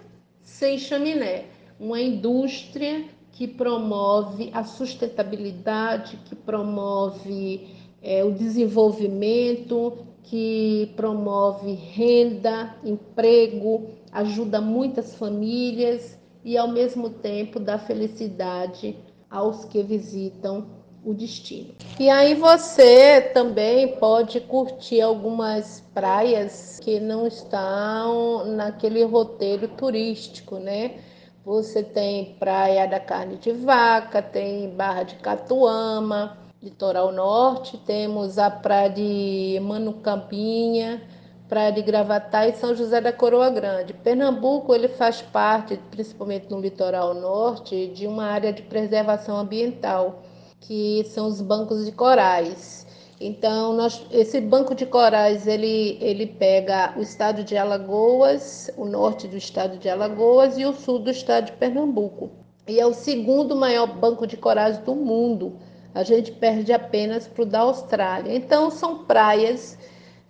sem 0.43 0.77
chaminé, 0.77 1.47
uma 1.81 2.01
indústria 2.01 3.07
que 3.33 3.47
promove 3.47 4.51
a 4.53 4.65
sustentabilidade, 4.65 6.19
que 6.27 6.35
promove 6.35 7.78
é, 8.03 8.25
o 8.25 8.33
desenvolvimento, 8.33 10.07
que 10.29 10.93
promove 10.95 11.73
renda, 11.73 12.75
emprego, 12.85 13.89
ajuda 14.13 14.61
muitas 14.61 15.15
famílias 15.15 16.19
e, 16.45 16.57
ao 16.59 16.69
mesmo 16.69 17.09
tempo, 17.09 17.59
dá 17.59 17.79
felicidade 17.79 18.95
aos 19.31 19.65
que 19.65 19.83
visitam 19.83 20.67
o 21.05 21.15
destino. 21.15 21.75
E 21.99 22.11
aí 22.11 22.35
você 22.35 23.23
também 23.33 23.97
pode 23.97 24.41
curtir 24.41 25.01
algumas 25.01 25.83
praias 25.95 26.79
que 26.83 27.01
não 27.01 27.27
estão 27.27 28.45
naquele 28.55 29.03
roteiro 29.05 29.69
turístico, 29.69 30.57
né? 30.57 30.97
Você 31.45 31.83
tem 31.83 32.37
Praia 32.39 32.87
da 32.87 33.01
Carne 33.01 33.37
de 33.37 33.53
Vaca, 33.53 34.21
tem 34.21 34.69
Barra 34.71 35.05
de 35.05 35.15
Catuama, 35.17 36.37
litoral 36.63 37.13
norte, 37.13 37.79
temos 37.79 38.37
a 38.37 38.51
praia 38.51 38.91
de 38.91 39.61
Manucampinha, 39.63 41.03
praia 41.49 41.71
de 41.71 41.83
Gravatá 41.83 42.49
e 42.49 42.55
São 42.55 42.75
José 42.75 43.01
da 43.01 43.13
Coroa 43.13 43.49
Grande. 43.49 43.95
Pernambuco 43.95 44.75
ele 44.75 44.89
faz 44.89 45.23
parte, 45.23 45.79
principalmente 45.91 46.51
no 46.51 46.61
litoral 46.61 47.15
norte, 47.15 47.87
de 47.89 48.07
uma 48.07 48.25
área 48.25 48.53
de 48.53 48.63
preservação 48.63 49.37
ambiental, 49.37 50.23
que 50.61 51.05
são 51.05 51.29
os 51.29 51.41
bancos 51.41 51.87
de 51.87 51.93
corais. 51.93 52.87
Então, 53.21 53.73
nós, 53.73 54.05
esse 54.11 54.41
banco 54.41 54.75
de 54.75 54.85
corais 54.85 55.47
ele, 55.47 55.97
ele 56.01 56.27
pega 56.27 56.93
o 56.97 57.01
estado 57.01 57.45
de 57.45 57.57
Alagoas, 57.57 58.71
o 58.77 58.85
norte 58.85 59.29
do 59.29 59.37
estado 59.37 59.79
de 59.79 59.89
Alagoas 59.89 60.59
e 60.59 60.65
o 60.65 60.73
sul 60.73 60.99
do 60.99 61.11
estado 61.11 61.47
de 61.47 61.53
Pernambuco. 61.53 62.31
E 62.67 62.79
é 62.79 62.87
o 62.87 62.93
segundo 62.93 63.57
maior 63.57 63.87
banco 63.87 64.27
de 64.27 64.37
corais 64.37 64.79
do 64.79 64.95
mundo 64.95 65.57
a 65.99 66.05
gente 66.05 66.31
perde 66.31 66.73
apenas 66.73 67.27
para 67.27 67.43
o 67.43 67.45
da 67.45 67.59
Austrália. 67.59 68.33
Então, 68.33 68.71
são 68.71 68.99
praias 68.99 69.77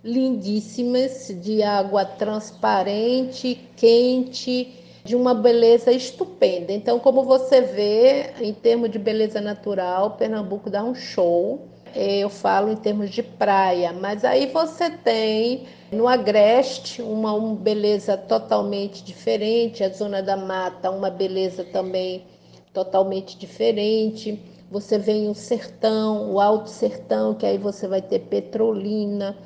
lindíssimas, 0.02 1.30
de 1.42 1.62
água 1.62 2.06
transparente, 2.06 3.68
quente, 3.76 4.72
de 5.04 5.14
uma 5.14 5.34
beleza 5.34 5.92
estupenda. 5.92 6.72
Então, 6.72 6.98
como 6.98 7.22
você 7.22 7.60
vê, 7.60 8.30
em 8.40 8.54
termos 8.54 8.90
de 8.90 8.98
beleza 8.98 9.42
natural, 9.42 10.12
Pernambuco 10.12 10.70
dá 10.70 10.82
um 10.82 10.94
show. 10.94 11.68
Eu 11.94 12.30
falo 12.30 12.72
em 12.72 12.76
termos 12.76 13.10
de 13.10 13.22
praia, 13.22 13.92
mas 13.92 14.24
aí 14.24 14.46
você 14.46 14.88
tem 14.88 15.66
no 15.92 16.08
Agreste 16.08 17.02
uma, 17.02 17.34
uma 17.34 17.54
beleza 17.54 18.16
totalmente 18.16 19.04
diferente, 19.04 19.84
a 19.84 19.90
Zona 19.90 20.22
da 20.22 20.36
Mata, 20.36 20.90
uma 20.90 21.10
beleza 21.10 21.62
também 21.62 22.24
totalmente 22.72 23.36
diferente. 23.36 24.42
Você 24.70 24.98
vem 24.98 25.28
o 25.28 25.34
sertão, 25.34 26.32
o 26.32 26.40
alto 26.40 26.68
sertão, 26.68 27.34
que 27.34 27.46
aí 27.46 27.56
você 27.56 27.88
vai 27.88 28.02
ter 28.02 28.20
Petrolina, 28.20 29.36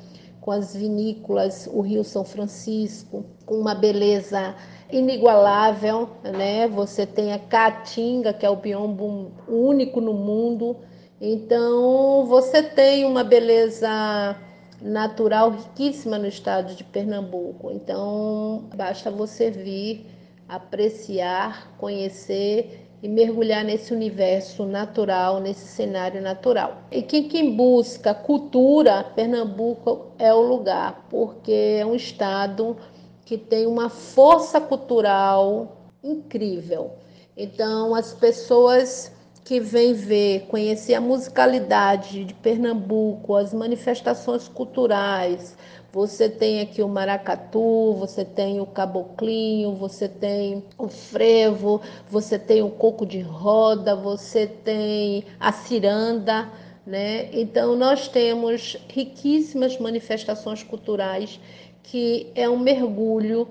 com 0.41 0.51
as 0.51 0.75
vinícolas, 0.75 1.69
o 1.71 1.79
Rio 1.79 2.03
São 2.03 2.25
Francisco, 2.25 3.25
com 3.45 3.55
uma 3.55 3.73
beleza 3.73 4.53
inigualável, 4.91 6.09
né? 6.21 6.67
Você 6.67 7.05
tem 7.05 7.31
a 7.31 7.39
Caatinga, 7.39 8.33
que 8.33 8.45
é 8.45 8.49
o 8.49 8.57
biombo 8.57 9.31
único 9.47 10.01
no 10.01 10.13
mundo. 10.13 10.75
Então, 11.21 12.25
você 12.25 12.61
tem 12.61 13.05
uma 13.05 13.23
beleza 13.23 14.35
natural 14.81 15.51
riquíssima 15.51 16.17
no 16.17 16.27
estado 16.27 16.75
de 16.75 16.83
Pernambuco. 16.83 17.71
Então, 17.71 18.65
basta 18.75 19.09
você 19.09 19.49
vir 19.49 20.05
apreciar, 20.49 21.73
conhecer 21.77 22.82
e 23.03 23.09
mergulhar 23.09 23.65
nesse 23.65 23.93
universo 23.93 24.65
natural, 24.65 25.41
nesse 25.41 25.67
cenário 25.67 26.21
natural. 26.21 26.83
E 26.89 27.01
quem, 27.01 27.53
busca 27.53 28.13
cultura, 28.13 29.03
Pernambuco 29.03 30.13
é 30.17 30.33
o 30.33 30.41
lugar, 30.41 31.05
porque 31.09 31.51
é 31.81 31.85
um 31.85 31.93
estado 31.93 32.77
que 33.25 33.37
tem 33.37 33.67
uma 33.67 33.89
força 33.89 34.61
cultural 34.61 35.89
incrível. 36.01 36.91
Então, 37.35 37.93
as 37.93 38.13
pessoas 38.13 39.11
que 39.43 39.59
vêm 39.59 39.93
ver, 39.93 40.45
conhecer 40.47 40.93
a 40.93 41.01
musicalidade 41.01 42.23
de 42.23 42.33
Pernambuco, 42.33 43.35
as 43.35 43.53
manifestações 43.53 44.47
culturais, 44.47 45.57
você 45.93 46.27
tem 46.27 46.59
aqui 46.59 46.81
o 46.81 46.89
maracatu, 46.89 47.93
você 47.93 48.25
tem 48.25 48.59
o 48.59 48.65
caboclinho, 48.65 49.75
você 49.75 50.09
tem 50.09 50.63
o 50.75 50.87
frevo, 50.87 51.79
você 52.09 52.39
tem 52.39 52.63
o 52.63 52.71
coco 52.71 53.05
de 53.05 53.21
roda, 53.21 53.95
você 53.95 54.47
tem 54.47 55.23
a 55.39 55.51
ciranda, 55.51 56.49
né? 56.83 57.29
Então 57.31 57.75
nós 57.75 58.07
temos 58.07 58.75
riquíssimas 58.89 59.77
manifestações 59.77 60.63
culturais 60.63 61.39
que 61.83 62.31
é 62.33 62.49
um 62.49 62.57
mergulho 62.57 63.47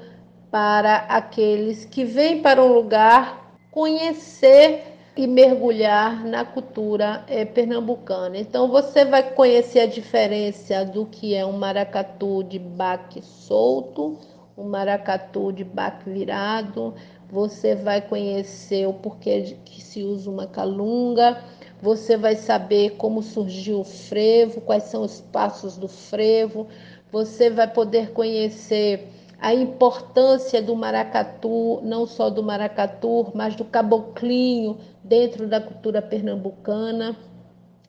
para 0.50 0.96
aqueles 0.96 1.84
que 1.84 2.04
vêm 2.04 2.42
para 2.42 2.60
um 2.60 2.72
lugar 2.72 3.56
conhecer 3.70 4.91
e 5.14 5.26
mergulhar 5.26 6.24
na 6.24 6.44
cultura 6.44 7.24
é, 7.28 7.44
pernambucana. 7.44 8.38
Então 8.38 8.68
você 8.68 9.04
vai 9.04 9.22
conhecer 9.34 9.80
a 9.80 9.86
diferença 9.86 10.84
do 10.84 11.04
que 11.04 11.34
é 11.34 11.44
um 11.44 11.52
maracatu 11.52 12.42
de 12.42 12.58
baque 12.58 13.20
solto, 13.22 14.18
um 14.56 14.64
maracatu 14.64 15.52
de 15.52 15.64
baque 15.64 16.08
virado. 16.08 16.94
Você 17.30 17.74
vai 17.74 18.00
conhecer 18.00 18.86
o 18.86 18.94
porquê 18.94 19.56
que 19.64 19.82
se 19.82 20.02
usa 20.02 20.30
uma 20.30 20.46
calunga. 20.46 21.42
Você 21.80 22.16
vai 22.16 22.36
saber 22.36 22.90
como 22.96 23.22
surgiu 23.22 23.80
o 23.80 23.84
frevo, 23.84 24.60
quais 24.60 24.84
são 24.84 25.02
os 25.02 25.20
passos 25.20 25.76
do 25.76 25.88
frevo. 25.88 26.68
Você 27.10 27.50
vai 27.50 27.66
poder 27.66 28.12
conhecer 28.12 29.08
a 29.38 29.52
importância 29.52 30.62
do 30.62 30.76
maracatu, 30.76 31.80
não 31.82 32.06
só 32.06 32.30
do 32.30 32.42
maracatu, 32.44 33.32
mas 33.34 33.56
do 33.56 33.64
caboclinho 33.64 34.78
dentro 35.04 35.46
da 35.46 35.60
cultura 35.60 36.00
pernambucana. 36.00 37.16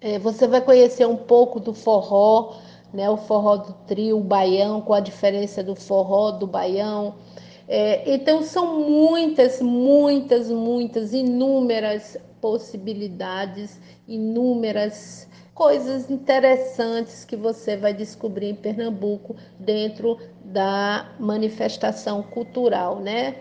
É, 0.01 0.19
você 0.19 0.47
vai 0.47 0.61
conhecer 0.61 1.07
um 1.07 1.15
pouco 1.15 1.59
do 1.59 1.73
forró, 1.73 2.57
né, 2.93 3.09
o 3.09 3.17
forró 3.17 3.57
do 3.57 3.73
trio, 3.87 4.17
o 4.17 4.23
baião, 4.23 4.81
com 4.81 4.93
a 4.93 4.99
diferença 4.99 5.63
do 5.63 5.75
forró 5.75 6.31
do 6.31 6.45
baião. 6.45 7.15
É, 7.67 8.13
então, 8.13 8.43
são 8.43 8.81
muitas, 8.81 9.61
muitas, 9.61 10.49
muitas, 10.49 11.13
inúmeras 11.13 12.17
possibilidades, 12.41 13.79
inúmeras 14.05 15.29
coisas 15.53 16.09
interessantes 16.09 17.23
que 17.23 17.35
você 17.35 17.77
vai 17.77 17.93
descobrir 17.93 18.49
em 18.49 18.55
Pernambuco 18.55 19.35
dentro 19.57 20.17
da 20.43 21.13
manifestação 21.19 22.21
cultural, 22.23 22.99
né? 22.99 23.35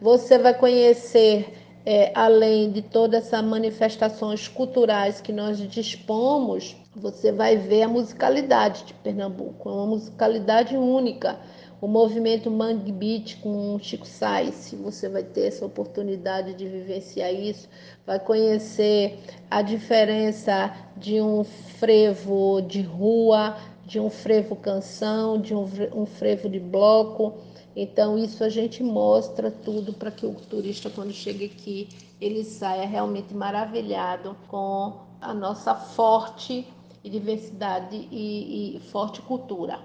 Você 0.00 0.38
vai 0.38 0.54
conhecer 0.54 1.52
é, 1.84 2.12
além 2.14 2.70
de 2.70 2.82
todas 2.82 3.26
essas 3.26 3.44
manifestações 3.44 4.46
culturais 4.48 5.20
que 5.20 5.32
nós 5.32 5.58
dispomos, 5.58 6.76
você 6.94 7.32
vai 7.32 7.56
ver 7.56 7.82
a 7.82 7.88
musicalidade 7.88 8.84
de 8.84 8.94
Pernambuco, 8.94 9.68
é 9.68 9.72
uma 9.72 9.86
musicalidade 9.86 10.76
única. 10.76 11.38
O 11.80 11.88
movimento 11.88 12.50
Mangue 12.50 12.92
Beat 12.92 13.40
com 13.40 13.78
Chico 13.80 14.06
Sainz, 14.06 14.74
você 14.82 15.08
vai 15.08 15.22
ter 15.22 15.46
essa 15.46 15.64
oportunidade 15.64 16.52
de 16.52 16.68
vivenciar 16.68 17.32
isso, 17.32 17.66
vai 18.06 18.20
conhecer 18.20 19.18
a 19.50 19.62
diferença 19.62 20.74
de 20.94 21.22
um 21.22 21.42
frevo 21.42 22.60
de 22.60 22.82
rua, 22.82 23.56
de 23.86 23.98
um 23.98 24.10
frevo 24.10 24.54
canção, 24.54 25.40
de 25.40 25.54
um, 25.54 25.66
um 25.94 26.04
frevo 26.04 26.50
de 26.50 26.60
bloco. 26.60 27.34
Então, 27.74 28.18
isso 28.18 28.42
a 28.42 28.48
gente 28.48 28.82
mostra 28.82 29.50
tudo 29.50 29.92
para 29.92 30.10
que 30.10 30.26
o 30.26 30.34
turista, 30.34 30.90
quando 30.90 31.12
chega 31.12 31.44
aqui, 31.44 31.88
ele 32.20 32.44
saia 32.44 32.86
realmente 32.86 33.34
maravilhado 33.34 34.36
com 34.48 35.00
a 35.20 35.32
nossa 35.32 35.74
forte 35.74 36.66
diversidade 37.02 37.96
e, 38.10 38.76
e 38.76 38.80
forte 38.90 39.22
cultura. 39.22 39.78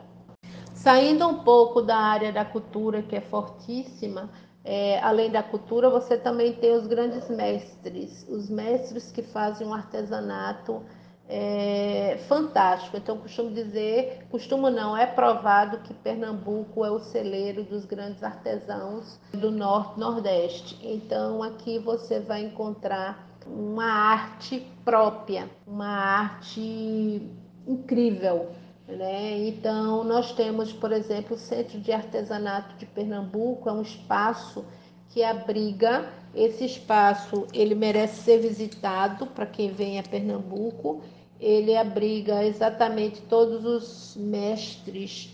Saindo 0.74 1.28
um 1.28 1.44
pouco 1.44 1.82
da 1.82 1.98
área 1.98 2.32
da 2.34 2.44
cultura, 2.44 3.02
que 3.02 3.16
é 3.16 3.22
fortíssima, 3.22 4.30
é, 4.64 5.00
além 5.00 5.32
da 5.32 5.42
cultura, 5.42 5.90
você 5.90 6.18
também 6.18 6.54
tem 6.54 6.74
os 6.74 6.88
grandes 6.88 7.30
mestres, 7.30 8.26
os 8.28 8.50
mestres 8.50 9.12
que 9.12 9.22
fazem 9.22 9.66
um 9.66 9.74
artesanato 9.74 10.82
é, 11.28 12.18
fantástico. 12.28 12.98
Então, 12.98 13.18
costumo 13.18 13.52
dizer, 13.52 14.26
costumo 14.30 14.70
não, 14.70 14.96
é 14.96 15.06
provado 15.06 15.80
que 15.80 15.94
Pernambuco 15.94 16.86
é 16.86 16.92
o 16.92 17.00
celeiro 17.00 17.64
dos 17.64 17.86
grandes 17.86 18.24
artesãos 18.24 19.20
do 19.34 19.52
Norte 19.52 20.00
Nordeste. 20.00 20.80
Então, 20.82 21.42
aqui 21.42 21.80
você 21.80 22.20
vai 22.20 22.44
encontrar 22.44 23.28
uma 23.46 23.86
arte 23.86 24.66
própria, 24.84 25.50
uma 25.68 25.88
arte 25.88 27.30
incrível 27.68 28.50
né? 28.88 29.48
Então, 29.48 30.04
nós 30.04 30.32
temos, 30.34 30.72
por 30.72 30.92
exemplo, 30.92 31.36
o 31.36 31.40
Centro 31.40 31.80
de 31.80 31.92
Artesanato 31.92 32.76
de 32.78 32.86
Pernambuco, 32.86 33.68
é 33.68 33.72
um 33.72 33.82
espaço 33.82 34.64
que 35.10 35.24
abriga. 35.24 36.08
Esse 36.36 36.66
espaço 36.66 37.48
ele 37.54 37.74
merece 37.74 38.22
ser 38.22 38.40
visitado 38.40 39.26
para 39.28 39.46
quem 39.46 39.72
vem 39.72 39.98
a 39.98 40.04
Pernambuco. 40.04 41.02
Ele 41.40 41.76
abriga 41.76 42.44
exatamente 42.44 43.22
todos 43.24 43.66
os 43.66 44.16
mestres 44.16 45.30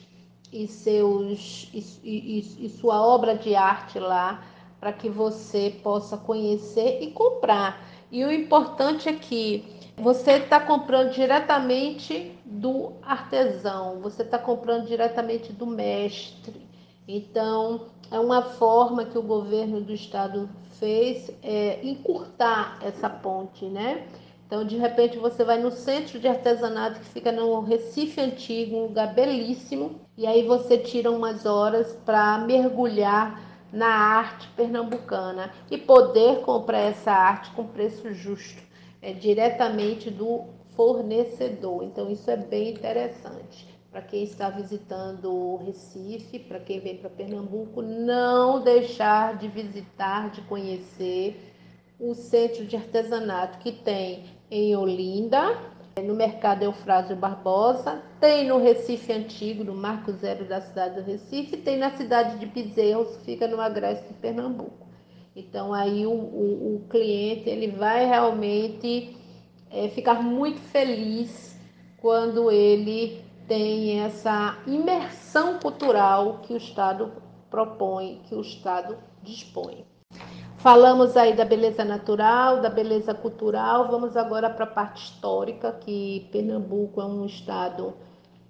e 0.51 0.67
seus 0.67 1.69
e, 1.73 1.83
e, 2.03 2.65
e 2.65 2.69
sua 2.69 3.05
obra 3.05 3.35
de 3.35 3.55
arte 3.55 3.99
lá 3.99 4.43
para 4.79 4.91
que 4.91 5.09
você 5.09 5.79
possa 5.83 6.17
conhecer 6.17 7.01
e 7.01 7.11
comprar. 7.11 7.87
E 8.11 8.25
o 8.25 8.31
importante 8.31 9.07
é 9.07 9.13
que 9.13 9.63
você 9.95 10.31
está 10.31 10.59
comprando 10.59 11.11
diretamente 11.11 12.31
do 12.43 12.93
artesão, 13.03 13.99
você 14.01 14.23
está 14.23 14.39
comprando 14.39 14.87
diretamente 14.87 15.53
do 15.53 15.67
mestre. 15.67 16.67
Então, 17.07 17.85
é 18.09 18.19
uma 18.19 18.41
forma 18.41 19.05
que 19.05 19.17
o 19.17 19.21
governo 19.21 19.81
do 19.81 19.93
estado 19.93 20.49
fez 20.79 21.31
é, 21.43 21.79
encurtar 21.83 22.79
essa 22.81 23.09
ponte, 23.09 23.65
né? 23.65 24.07
Então, 24.51 24.65
de 24.65 24.75
repente, 24.75 25.17
você 25.17 25.45
vai 25.45 25.61
no 25.61 25.71
centro 25.71 26.19
de 26.19 26.27
artesanato 26.27 26.99
que 26.99 27.05
fica 27.05 27.31
no 27.31 27.61
Recife 27.61 28.19
Antigo, 28.19 28.75
um 28.75 28.83
lugar 28.87 29.13
belíssimo, 29.13 30.01
e 30.17 30.27
aí 30.27 30.45
você 30.45 30.77
tira 30.77 31.09
umas 31.09 31.45
horas 31.45 31.93
para 32.05 32.37
mergulhar 32.39 33.41
na 33.71 33.87
arte 33.87 34.49
pernambucana 34.49 35.53
e 35.71 35.77
poder 35.77 36.41
comprar 36.41 36.79
essa 36.79 37.13
arte 37.13 37.49
com 37.51 37.65
preço 37.65 38.13
justo 38.13 38.61
é, 39.01 39.13
diretamente 39.13 40.11
do 40.11 40.43
fornecedor. 40.75 41.85
Então, 41.85 42.11
isso 42.11 42.29
é 42.29 42.35
bem 42.35 42.71
interessante. 42.71 43.65
Para 43.89 44.01
quem 44.01 44.23
está 44.23 44.49
visitando 44.49 45.33
o 45.33 45.63
Recife, 45.63 46.39
para 46.39 46.59
quem 46.59 46.81
vem 46.81 46.97
para 46.97 47.09
Pernambuco, 47.09 47.81
não 47.81 48.61
deixar 48.61 49.37
de 49.37 49.47
visitar, 49.47 50.29
de 50.29 50.41
conhecer 50.41 51.39
o 51.97 52.13
centro 52.13 52.65
de 52.65 52.75
artesanato 52.75 53.57
que 53.59 53.71
tem 53.71 54.40
em 54.51 54.75
Olinda, 54.75 55.57
no 56.03 56.13
mercado 56.13 56.63
Eufrásio 56.63 57.15
Barbosa, 57.15 58.03
tem 58.19 58.47
no 58.47 58.57
Recife 58.57 59.13
Antigo, 59.13 59.63
no 59.63 59.73
Marco 59.73 60.11
Zero 60.11 60.45
da 60.45 60.59
cidade 60.59 60.95
do 60.95 61.05
Recife, 61.07 61.55
tem 61.55 61.77
na 61.77 61.91
cidade 61.91 62.37
de 62.37 62.47
que 62.47 62.61
fica 63.23 63.47
no 63.47 63.61
Agreste 63.61 64.09
de 64.09 64.13
Pernambuco. 64.15 64.87
Então 65.33 65.73
aí 65.73 66.05
o, 66.05 66.11
o, 66.11 66.75
o 66.75 66.87
cliente 66.89 67.49
ele 67.49 67.67
vai 67.67 68.05
realmente 68.05 69.15
é, 69.69 69.87
ficar 69.87 70.21
muito 70.21 70.59
feliz 70.59 71.57
quando 71.97 72.51
ele 72.51 73.23
tem 73.47 74.01
essa 74.01 74.57
imersão 74.67 75.59
cultural 75.59 76.39
que 76.39 76.53
o 76.53 76.57
Estado 76.57 77.13
propõe, 77.49 78.21
que 78.27 78.35
o 78.35 78.41
Estado 78.41 78.97
dispõe. 79.23 79.85
Falamos 80.61 81.17
aí 81.17 81.33
da 81.33 81.43
beleza 81.43 81.83
natural, 81.83 82.61
da 82.61 82.69
beleza 82.69 83.15
cultural, 83.15 83.87
vamos 83.89 84.15
agora 84.15 84.47
para 84.47 84.65
a 84.65 84.67
parte 84.67 85.03
histórica, 85.03 85.71
que 85.71 86.29
Pernambuco 86.31 87.01
é 87.01 87.05
um 87.05 87.25
estado 87.25 87.95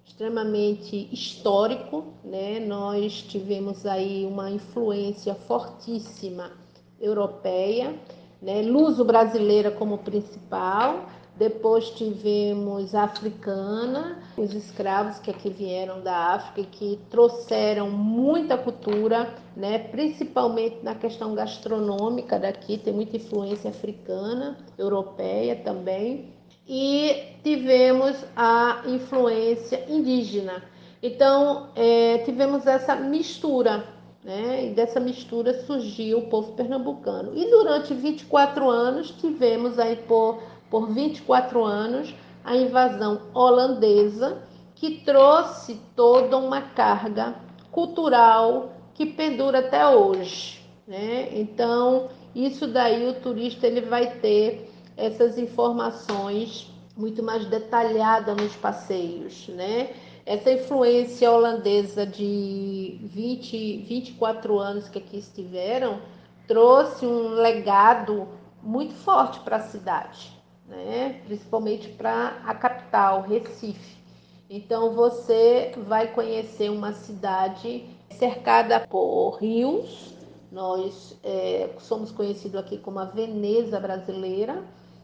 extremamente 0.04 1.08
histórico, 1.10 2.04
né? 2.22 2.60
Nós 2.60 3.22
tivemos 3.22 3.86
aí 3.86 4.26
uma 4.26 4.52
influência 4.52 5.34
fortíssima 5.34 6.52
europeia, 7.00 7.96
né? 8.42 8.62
luso-brasileira 8.62 9.72
como 9.72 10.00
principal, 10.00 11.06
depois 11.36 11.90
tivemos 11.92 12.94
a 12.94 13.04
africana, 13.04 14.20
os 14.38 14.54
escravos 14.54 15.18
que 15.20 15.32
aqui 15.32 15.50
vieram 15.50 16.02
da 16.02 16.34
África 16.34 16.70
que 16.72 17.00
trouxeram 17.10 17.90
muita 17.90 18.58
cultura, 18.58 19.34
né? 19.56 19.80
principalmente 19.80 20.78
na 20.84 20.94
questão 20.94 21.34
gastronômica 21.34 22.38
daqui, 22.38 22.78
tem 22.78 22.94
muita 22.94 23.18
influência 23.18 23.70
africana, 23.70 24.58
europeia 24.78 25.56
também. 25.56 26.30
E 26.68 27.38
tivemos 27.44 28.16
a 28.36 28.84
influência 28.86 29.84
indígena. 29.90 30.64
Então, 31.02 31.70
é, 31.76 32.20
tivemos 32.20 32.68
essa 32.68 32.96
mistura 32.96 33.84
né? 34.24 34.68
E 34.68 34.70
dessa 34.76 35.00
mistura 35.00 35.64
surgiu 35.66 36.20
o 36.20 36.28
povo 36.28 36.54
pernambucano. 36.54 37.32
E 37.36 37.50
durante 37.50 37.94
24 37.94 38.70
anos 38.70 39.12
tivemos 39.12 39.80
aí 39.80 39.96
por, 39.96 40.42
por 40.72 40.90
24 40.90 41.64
anos 41.64 42.16
a 42.44 42.56
invasão 42.56 43.22
holandesa 43.34 44.42
que 44.74 45.02
trouxe 45.02 45.80
toda 45.96 46.38
uma 46.38 46.62
carga 46.62 47.36
cultural 47.72 48.74
que 48.96 49.06
pendura 49.06 49.60
até 49.60 49.88
hoje, 49.88 50.60
né? 50.88 51.30
Então, 51.40 52.10
isso 52.34 52.68
daí 52.68 53.08
o 53.08 53.14
turista 53.14 53.68
ele 53.68 53.82
vai 53.82 54.16
ter 54.20 54.72
essas 54.98 55.38
informações 55.38 56.72
muito 56.98 57.22
mais 57.22 57.46
detalhadas 57.46 58.36
nos 58.36 58.56
passeios, 58.56 59.48
né? 59.50 59.92
Essa 60.26 60.52
influência 60.52 61.32
holandesa 61.32 62.06
de 62.06 63.00
20, 63.04 63.78
24 63.84 64.60
anos 64.60 64.88
que 64.88 65.00
aqui 65.00 65.18
estiveram 65.18 66.00
trouxe 66.48 67.06
um 67.06 67.30
legado 67.30 68.28
muito 68.62 68.94
forte 68.94 69.40
para 69.40 69.58
a 69.58 69.62
cidade, 69.62 70.31
né? 70.72 71.22
principalmente 71.26 71.90
para 71.90 72.42
a 72.46 72.56
capital, 72.56 73.22
Recife. 73.22 74.02
Então 74.50 74.94
você 74.96 75.74
vai 75.88 76.08
conhecer 76.08 76.70
uma 76.70 76.94
cidade 76.94 77.86
cercada 78.18 78.80
por 78.80 79.38
rios. 79.40 80.14
Nós 80.52 81.18
é, 81.24 81.70
somos 81.80 82.12
conhecidos 82.12 82.60
aqui 82.60 82.78
como 82.78 83.00
a 83.00 83.06
Veneza 83.06 83.80
brasileira 83.80 84.64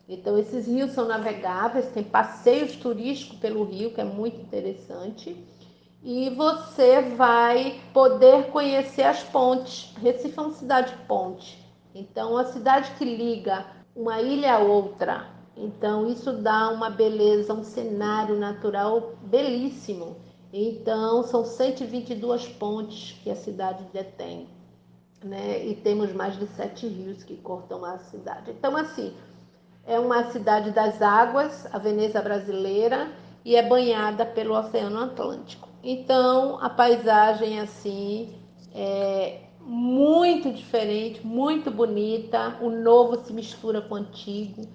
então, 0.09 0.37
esses 0.37 0.67
rios 0.67 0.91
são 0.91 1.05
navegáveis, 1.05 1.91
tem 1.91 2.03
passeios 2.03 2.77
turísticos 2.77 3.39
pelo 3.39 3.65
rio, 3.65 3.91
que 3.91 3.99
é 3.99 4.05
muito 4.05 4.39
interessante. 4.39 5.35
E 6.01 6.29
você 6.29 7.01
vai 7.01 7.81
poder 7.93 8.49
conhecer 8.51 9.03
as 9.03 9.21
pontes. 9.23 9.93
Recife 9.97 10.39
é 10.39 10.41
uma 10.41 10.53
cidade 10.53 10.93
ponte. 11.07 11.61
Então, 11.93 12.37
a 12.37 12.45
cidade 12.45 12.91
que 12.97 13.03
liga 13.03 13.65
uma 13.93 14.21
ilha 14.21 14.53
a 14.53 14.59
outra. 14.59 15.27
Então, 15.57 16.07
isso 16.07 16.33
dá 16.33 16.69
uma 16.69 16.89
beleza, 16.89 17.53
um 17.53 17.63
cenário 17.63 18.37
natural 18.37 19.13
belíssimo. 19.23 20.15
Então, 20.53 21.23
são 21.23 21.43
122 21.43 22.47
pontes 22.47 23.17
que 23.23 23.29
a 23.29 23.35
cidade 23.35 23.83
detém. 23.91 24.47
Né? 25.23 25.65
E 25.65 25.75
temos 25.75 26.13
mais 26.13 26.37
de 26.37 26.45
sete 26.47 26.87
rios 26.87 27.23
que 27.23 27.35
cortam 27.37 27.83
a 27.83 27.97
cidade. 27.97 28.51
Então, 28.51 28.77
assim, 28.77 29.13
é 29.85 29.99
uma 29.99 30.31
cidade 30.31 30.71
das 30.71 31.01
águas, 31.01 31.67
a 31.73 31.79
Veneza 31.79 32.21
brasileira, 32.21 33.11
e 33.43 33.55
é 33.55 33.67
banhada 33.67 34.25
pelo 34.25 34.53
Oceano 34.53 34.99
Atlântico. 34.99 35.67
Então, 35.83 36.59
a 36.61 36.69
paisagem 36.69 37.59
assim 37.59 38.35
é 38.75 39.39
muito 39.61 40.51
diferente, 40.51 41.25
muito 41.25 41.71
bonita. 41.71 42.57
O 42.61 42.69
novo 42.69 43.23
se 43.23 43.33
mistura 43.33 43.81
com 43.81 43.95
o 43.95 43.97
antigo. 43.97 44.67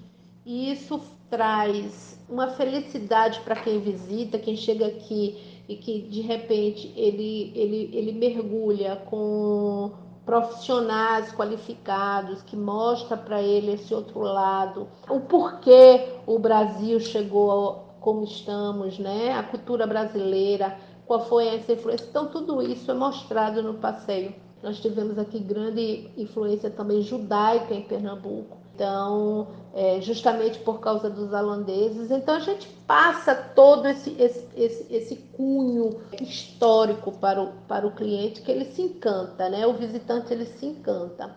E 0.45 0.73
isso 0.73 1.01
traz 1.31 2.19
uma 2.29 2.49
felicidade 2.49 3.41
para 3.41 3.57
quem 3.57 3.81
visita, 3.81 4.39
quem 4.39 4.57
chega 4.57 4.87
aqui 4.87 5.63
e 5.69 5.77
que 5.77 6.03
de 6.03 6.21
repente 6.21 6.93
ele, 6.97 7.53
ele, 7.55 7.91
ele 7.93 8.13
mergulha 8.13 8.97
com 9.07 9.93
profissionais 10.25 11.33
qualificados 11.33 12.43
que 12.43 12.57
mostra 12.57 13.17
para 13.17 13.43
ele 13.43 13.73
esse 13.73 13.93
outro 13.93 14.21
lado, 14.21 14.89
o 15.09 15.21
porquê 15.21 16.09
o 16.27 16.39
Brasil 16.39 17.01
chegou 17.01 17.89
como 18.01 18.25
estamos, 18.25 18.99
né? 18.99 19.33
A 19.33 19.43
cultura 19.43 19.87
brasileira, 19.87 20.77
qual 21.07 21.27
foi 21.27 21.49
essa 21.49 21.73
influência. 21.73 22.07
Então 22.09 22.27
tudo 22.29 22.63
isso 22.63 22.91
é 22.91 22.95
mostrado 22.95 23.63
no 23.63 23.75
passeio. 23.75 24.35
Nós 24.63 24.81
tivemos 24.81 25.19
aqui 25.19 25.41
grande 25.41 26.11
influência 26.17 26.71
também 26.71 27.03
judaica 27.03 27.75
em 27.75 27.83
Pernambuco. 27.83 28.62
Então, 28.75 29.49
é, 29.75 30.01
justamente 30.01 30.59
por 30.61 30.81
causa 30.81 31.11
dos 31.11 31.33
holandeses. 31.33 32.11
Então, 32.11 32.35
a 32.35 32.41
gente 32.41 32.67
passa 32.87 33.35
todo 33.35 33.87
esse, 33.87 34.11
esse, 34.19 34.49
esse, 34.57 34.95
esse, 34.95 35.17
cunho 35.37 36.01
histórico 36.21 37.13
para 37.13 37.43
o, 37.43 37.53
para 37.69 37.87
o 37.87 37.93
cliente 37.93 38.41
que 38.41 38.51
ele 38.51 38.65
se 38.65 38.83
encanta, 38.83 39.49
né? 39.49 39.67
O 39.67 39.75
visitante 39.75 40.33
ele 40.33 40.47
se 40.47 40.67
encanta. 40.67 41.35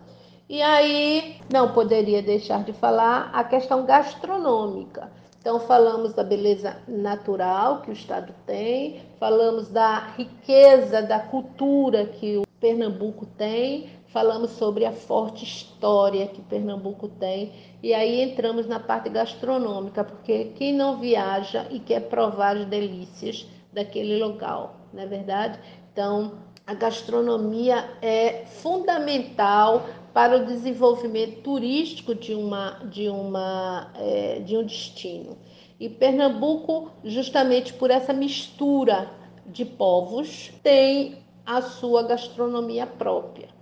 E 0.48 0.62
aí, 0.62 1.36
não 1.52 1.72
poderia 1.72 2.22
deixar 2.22 2.64
de 2.64 2.72
falar 2.72 3.30
a 3.32 3.44
questão 3.44 3.84
gastronômica. 3.84 5.10
Então, 5.40 5.60
falamos 5.60 6.14
da 6.14 6.24
beleza 6.24 6.76
natural 6.88 7.82
que 7.82 7.90
o 7.90 7.92
Estado 7.92 8.34
tem, 8.46 9.02
falamos 9.20 9.68
da 9.68 9.98
riqueza 10.16 11.02
da 11.02 11.20
cultura 11.20 12.06
que 12.06 12.38
o 12.38 12.42
Pernambuco 12.60 13.26
tem, 13.26 13.90
falamos 14.16 14.52
sobre 14.52 14.86
a 14.86 14.92
forte 14.92 15.44
história 15.44 16.26
que 16.26 16.40
Pernambuco 16.40 17.06
tem 17.06 17.52
e 17.82 17.92
aí 17.92 18.22
entramos 18.22 18.66
na 18.66 18.80
parte 18.80 19.10
gastronômica, 19.10 20.02
porque 20.02 20.54
quem 20.56 20.72
não 20.72 20.98
viaja 20.98 21.66
e 21.70 21.78
quer 21.78 22.08
provar 22.08 22.56
as 22.56 22.64
delícias 22.64 23.46
daquele 23.70 24.16
local, 24.16 24.76
não 24.90 25.02
é 25.02 25.06
verdade? 25.06 25.60
Então, 25.92 26.32
a 26.66 26.72
gastronomia 26.72 27.90
é 28.00 28.46
fundamental 28.46 29.84
para 30.14 30.38
o 30.38 30.46
desenvolvimento 30.46 31.42
turístico 31.42 32.14
de, 32.14 32.32
uma, 32.32 32.70
de, 32.90 33.10
uma, 33.10 33.92
é, 33.96 34.40
de 34.40 34.56
um 34.56 34.64
destino. 34.64 35.36
E 35.78 35.90
Pernambuco, 35.90 36.90
justamente 37.04 37.74
por 37.74 37.90
essa 37.90 38.14
mistura 38.14 39.10
de 39.44 39.66
povos, 39.66 40.50
tem 40.62 41.18
a 41.44 41.60
sua 41.60 42.02
gastronomia 42.02 42.86
própria, 42.86 43.54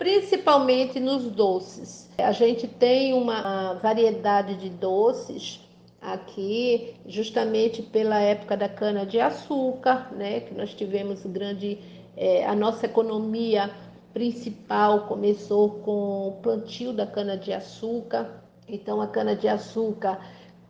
principalmente 0.00 0.98
nos 0.98 1.24
doces. 1.24 2.08
A 2.16 2.32
gente 2.32 2.66
tem 2.66 3.12
uma 3.12 3.74
variedade 3.74 4.56
de 4.56 4.70
doces 4.70 5.60
aqui, 6.00 6.94
justamente 7.06 7.82
pela 7.82 8.18
época 8.18 8.56
da 8.56 8.66
cana 8.66 9.04
de 9.04 9.20
açúcar, 9.20 10.10
né, 10.12 10.40
que 10.40 10.54
nós 10.54 10.72
tivemos 10.72 11.20
grande 11.26 11.78
é, 12.16 12.46
a 12.46 12.54
nossa 12.54 12.86
economia 12.86 13.70
principal 14.14 15.06
começou 15.06 15.68
com 15.80 16.28
o 16.28 16.32
plantio 16.42 16.94
da 16.94 17.06
cana 17.06 17.36
de 17.36 17.52
açúcar. 17.52 18.42
Então 18.66 19.02
a 19.02 19.06
cana 19.06 19.36
de 19.36 19.48
açúcar 19.48 20.18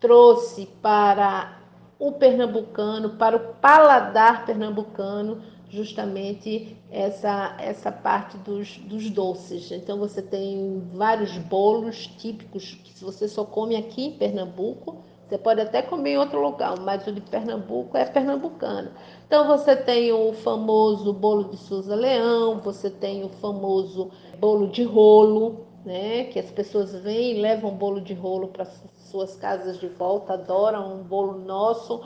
trouxe 0.01 0.67
para 0.83 1.60
o 2.01 2.13
pernambucano, 2.13 3.11
para 3.11 3.37
o 3.37 3.55
paladar 3.57 4.47
pernambucano, 4.47 5.43
justamente 5.69 6.77
essa, 6.91 7.55
essa 7.61 7.93
parte 7.93 8.39
dos, 8.39 8.79
dos 8.79 9.11
doces. 9.11 9.71
Então 9.71 9.99
você 9.99 10.23
tem 10.23 10.83
vários 10.95 11.37
bolos 11.37 12.07
típicos 12.07 12.75
que 12.83 12.93
se 12.93 13.05
você 13.05 13.29
só 13.29 13.45
come 13.45 13.77
aqui 13.77 14.07
em 14.07 14.13
Pernambuco, 14.13 15.05
você 15.29 15.39
pode 15.39 15.61
até 15.61 15.81
comer 15.81 16.15
em 16.15 16.19
outro 16.19 16.43
lugar, 16.43 16.81
mas 16.81 17.07
o 17.07 17.13
de 17.13 17.21
Pernambuco 17.21 17.97
é 17.97 18.05
pernambucano. 18.05 18.91
Então 19.27 19.47
você 19.47 19.77
tem 19.77 20.11
o 20.11 20.33
famoso 20.33 21.13
bolo 21.13 21.51
de 21.51 21.57
Souza 21.59 21.95
Leão, 21.95 22.61
você 22.61 22.91
tem 22.91 23.23
o 23.25 23.29
famoso 23.29 24.11
bolo 24.41 24.69
de 24.69 24.83
rolo, 24.83 25.67
né? 25.85 26.25
Que 26.25 26.41
as 26.41 26.51
pessoas 26.51 26.93
vêm 26.95 27.37
e 27.37 27.41
levam 27.41 27.71
bolo 27.71 28.01
de 28.01 28.13
rolo 28.13 28.49
para 28.49 28.65
suas 29.11 29.35
casas 29.37 29.79
de 29.79 29.89
volta, 29.89 30.35
adoram 30.35 30.95
um 30.95 31.03
bolo 31.03 31.39
nosso. 31.39 32.01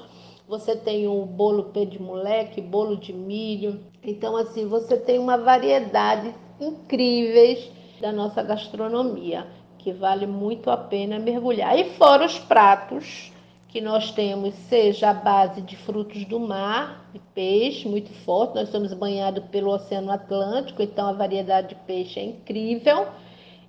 Você 0.48 0.74
tem 0.74 1.06
o 1.06 1.24
bolo 1.24 1.64
pé 1.64 1.84
de 1.84 2.00
moleque, 2.00 2.60
bolo 2.60 2.96
de 2.96 3.12
milho. 3.12 3.80
Então, 4.02 4.36
assim, 4.36 4.66
você 4.66 4.96
tem 4.96 5.18
uma 5.18 5.38
variedade 5.38 6.34
incríveis 6.60 7.70
da 8.00 8.12
nossa 8.12 8.42
gastronomia, 8.42 9.46
que 9.78 9.92
vale 9.92 10.26
muito 10.26 10.70
a 10.70 10.76
pena 10.76 11.18
mergulhar. 11.18 11.78
E 11.78 11.90
fora 11.96 12.24
os 12.24 12.38
pratos 12.38 13.32
que 13.68 13.80
nós 13.80 14.12
temos, 14.12 14.54
seja 14.68 15.10
a 15.10 15.14
base 15.14 15.60
de 15.60 15.76
frutos 15.76 16.24
do 16.26 16.38
mar, 16.38 17.10
de 17.12 17.18
peixe 17.34 17.88
muito 17.88 18.12
forte, 18.24 18.54
nós 18.54 18.68
somos 18.68 18.94
banhados 18.94 19.42
pelo 19.46 19.72
Oceano 19.72 20.12
Atlântico, 20.12 20.80
então 20.80 21.08
a 21.08 21.12
variedade 21.12 21.70
de 21.70 21.74
peixe 21.74 22.20
é 22.20 22.24
incrível 22.24 23.08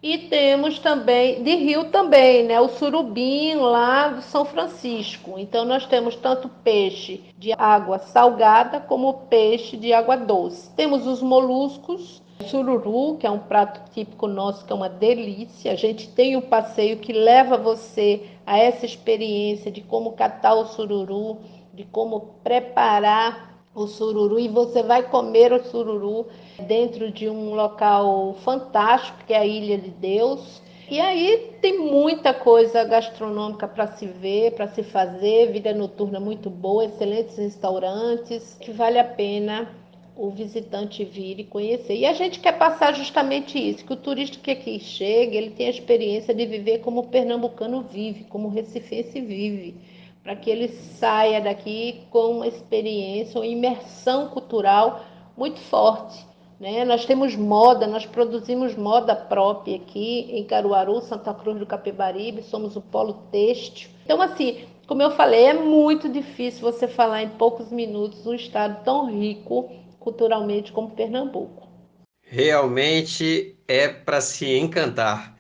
e 0.07 0.19
temos 0.19 0.77
também, 0.77 1.41
de 1.41 1.55
rio 1.55 1.85
também, 1.85 2.43
né? 2.43 2.61
O 2.61 2.69
surubim 2.69 3.55
lá 3.55 4.09
do 4.09 4.21
São 4.21 4.45
Francisco. 4.45 5.39
Então 5.39 5.65
nós 5.65 5.87
temos 5.87 6.15
tanto 6.15 6.47
peixe 6.47 7.23
de 7.35 7.51
água 7.53 7.97
salgada 7.97 8.79
como 8.79 9.25
peixe 9.27 9.75
de 9.75 9.91
água 9.93 10.15
doce. 10.15 10.69
Temos 10.75 11.07
os 11.07 11.23
moluscos, 11.23 12.21
sururu, 12.45 13.17
que 13.17 13.25
é 13.25 13.31
um 13.31 13.39
prato 13.39 13.81
típico 13.95 14.27
nosso, 14.27 14.63
que 14.63 14.71
é 14.71 14.75
uma 14.75 14.89
delícia. 14.89 15.71
A 15.71 15.75
gente 15.75 16.07
tem 16.09 16.37
um 16.37 16.41
passeio 16.41 16.99
que 16.99 17.11
leva 17.11 17.57
você 17.57 18.21
a 18.45 18.59
essa 18.59 18.85
experiência 18.85 19.71
de 19.71 19.81
como 19.81 20.11
catar 20.11 20.53
o 20.53 20.65
sururu, 20.65 21.39
de 21.73 21.83
como 21.83 22.35
preparar 22.43 23.54
o 23.75 23.87
sururu 23.87 24.39
e 24.39 24.47
você 24.47 24.81
vai 24.81 25.03
comer 25.03 25.51
o 25.51 25.63
sururu 25.65 26.25
dentro 26.65 27.11
de 27.11 27.29
um 27.29 27.53
local 27.53 28.35
fantástico 28.35 29.17
que 29.27 29.33
é 29.33 29.39
a 29.39 29.45
Ilha 29.45 29.77
de 29.77 29.89
Deus. 29.89 30.63
E 30.89 30.99
aí 30.99 31.51
tem 31.61 31.79
muita 31.79 32.33
coisa 32.33 32.83
gastronômica 32.83 33.67
para 33.67 33.87
se 33.87 34.05
ver, 34.05 34.51
para 34.51 34.67
se 34.67 34.81
fazer, 34.81 35.51
vida 35.51 35.73
noturna 35.73 36.19
muito 36.19 36.49
boa, 36.49 36.85
excelentes 36.85 37.37
restaurantes, 37.37 38.55
que 38.61 38.71
vale 38.71 38.97
a 38.97 39.03
pena 39.03 39.67
o 40.15 40.29
visitante 40.29 41.03
vir 41.03 41.39
e 41.39 41.43
conhecer. 41.43 41.97
E 41.97 42.05
a 42.05 42.13
gente 42.13 42.39
quer 42.39 42.57
passar 42.57 42.93
justamente 42.93 43.57
isso, 43.57 43.83
que 43.83 43.91
o 43.91 43.97
turista 43.97 44.37
que 44.41 44.51
aqui 44.51 44.79
chega, 44.79 45.35
ele 45.35 45.49
tem 45.49 45.67
a 45.67 45.71
experiência 45.71 46.33
de 46.33 46.45
viver 46.45 46.79
como 46.79 47.01
o 47.01 47.07
pernambucano 47.07 47.81
vive, 47.81 48.23
como 48.25 48.47
o 48.47 48.51
recifense 48.51 49.19
vive 49.19 49.75
para 50.25 50.35
que 50.35 50.49
ele 50.49 50.69
saia 50.69 51.39
daqui 51.39 52.01
com 52.09 52.37
uma 52.37 52.47
experiência, 52.47 53.39
uma 53.39 53.45
imersão 53.45 54.27
cultural 54.29 55.05
muito 55.37 55.59
forte. 55.59 56.25
Né? 56.59 56.83
Nós 56.83 57.05
temos 57.05 57.35
moda, 57.35 57.85
nós 57.85 58.07
produzimos 58.07 58.75
moda 58.75 59.15
própria 59.15 59.75
aqui 59.75 60.27
em 60.31 60.43
Caruaru, 60.43 60.99
Santa 61.01 61.31
Cruz 61.31 61.59
do 61.59 61.65
Capibaribe, 61.67 62.41
somos 62.41 62.75
o 62.75 62.81
polo 62.81 63.13
têxtil. 63.31 63.91
Então, 64.03 64.19
assim, 64.19 64.65
como 64.87 65.03
eu 65.03 65.11
falei, 65.11 65.45
é 65.45 65.53
muito 65.53 66.09
difícil 66.09 66.61
você 66.61 66.87
falar 66.87 67.21
em 67.21 67.29
poucos 67.29 67.71
minutos 67.71 68.25
um 68.25 68.33
estado 68.33 68.83
tão 68.83 69.05
rico 69.05 69.69
culturalmente 69.99 70.71
como 70.71 70.89
Pernambuco. 70.89 71.67
Realmente 72.23 73.59
é 73.67 73.87
para 73.87 74.19
se 74.21 74.57
encantar. 74.57 75.37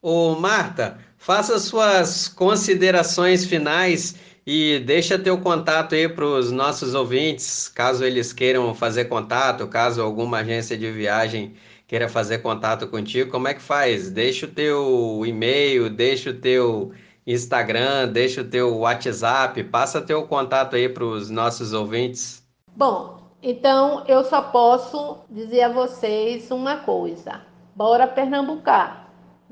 Ô 0.00 0.34
Marta, 0.36 0.98
faça 1.22 1.56
suas 1.60 2.26
considerações 2.26 3.44
finais 3.44 4.16
e 4.44 4.80
deixa 4.80 5.16
teu 5.16 5.38
contato 5.38 5.94
aí 5.94 6.08
para 6.08 6.24
os 6.24 6.50
nossos 6.50 6.96
ouvintes, 6.96 7.68
caso 7.68 8.04
eles 8.04 8.32
queiram 8.32 8.74
fazer 8.74 9.04
contato, 9.04 9.68
caso 9.68 10.02
alguma 10.02 10.38
agência 10.38 10.76
de 10.76 10.90
viagem 10.90 11.54
queira 11.86 12.08
fazer 12.08 12.38
contato 12.38 12.88
contigo, 12.88 13.30
como 13.30 13.46
é 13.46 13.54
que 13.54 13.62
faz? 13.62 14.10
Deixa 14.10 14.46
o 14.46 14.48
teu 14.48 15.22
e-mail, 15.24 15.88
deixa 15.88 16.30
o 16.30 16.34
teu 16.34 16.90
Instagram, 17.24 18.08
deixa 18.08 18.40
o 18.40 18.44
teu 18.44 18.78
WhatsApp, 18.78 19.62
passa 19.62 20.00
teu 20.00 20.26
contato 20.26 20.74
aí 20.74 20.88
para 20.88 21.04
os 21.04 21.30
nossos 21.30 21.72
ouvintes. 21.72 22.42
Bom, 22.74 23.20
então 23.40 24.02
eu 24.08 24.24
só 24.24 24.42
posso 24.42 25.18
dizer 25.30 25.62
a 25.62 25.68
vocês 25.68 26.50
uma 26.50 26.78
coisa: 26.78 27.42
bora 27.76 28.08
pernambucar 28.08 29.01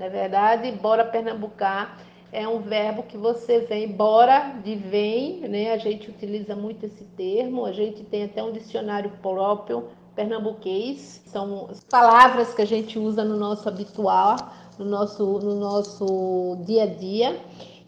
na 0.01 0.07
é 0.07 0.09
verdade, 0.09 0.73
bora 0.73 1.05
pernambucar 1.05 1.99
é 2.33 2.49
um 2.49 2.61
verbo 2.61 3.03
que 3.03 3.19
você 3.19 3.61
vem, 3.61 3.87
bora 3.87 4.55
de 4.65 4.75
vem, 4.75 5.41
né? 5.41 5.73
A 5.73 5.77
gente 5.77 6.09
utiliza 6.09 6.57
muito 6.57 6.87
esse 6.87 7.05
termo, 7.05 7.67
a 7.67 7.73
gente 7.73 8.03
tem 8.05 8.25
até 8.25 8.43
um 8.43 8.51
dicionário 8.51 9.13
próprio 9.21 9.89
pernambuquês, 10.17 11.21
são 11.27 11.69
palavras 11.91 12.55
que 12.55 12.63
a 12.63 12.65
gente 12.65 12.99
usa 12.99 13.23
no 13.23 13.37
nosso 13.37 13.69
habitual, 13.69 14.37
no 14.79 14.87
nosso, 14.87 15.23
no 15.23 15.55
nosso 15.57 16.57
dia 16.65 16.85
a 16.85 16.87
dia, 16.87 17.39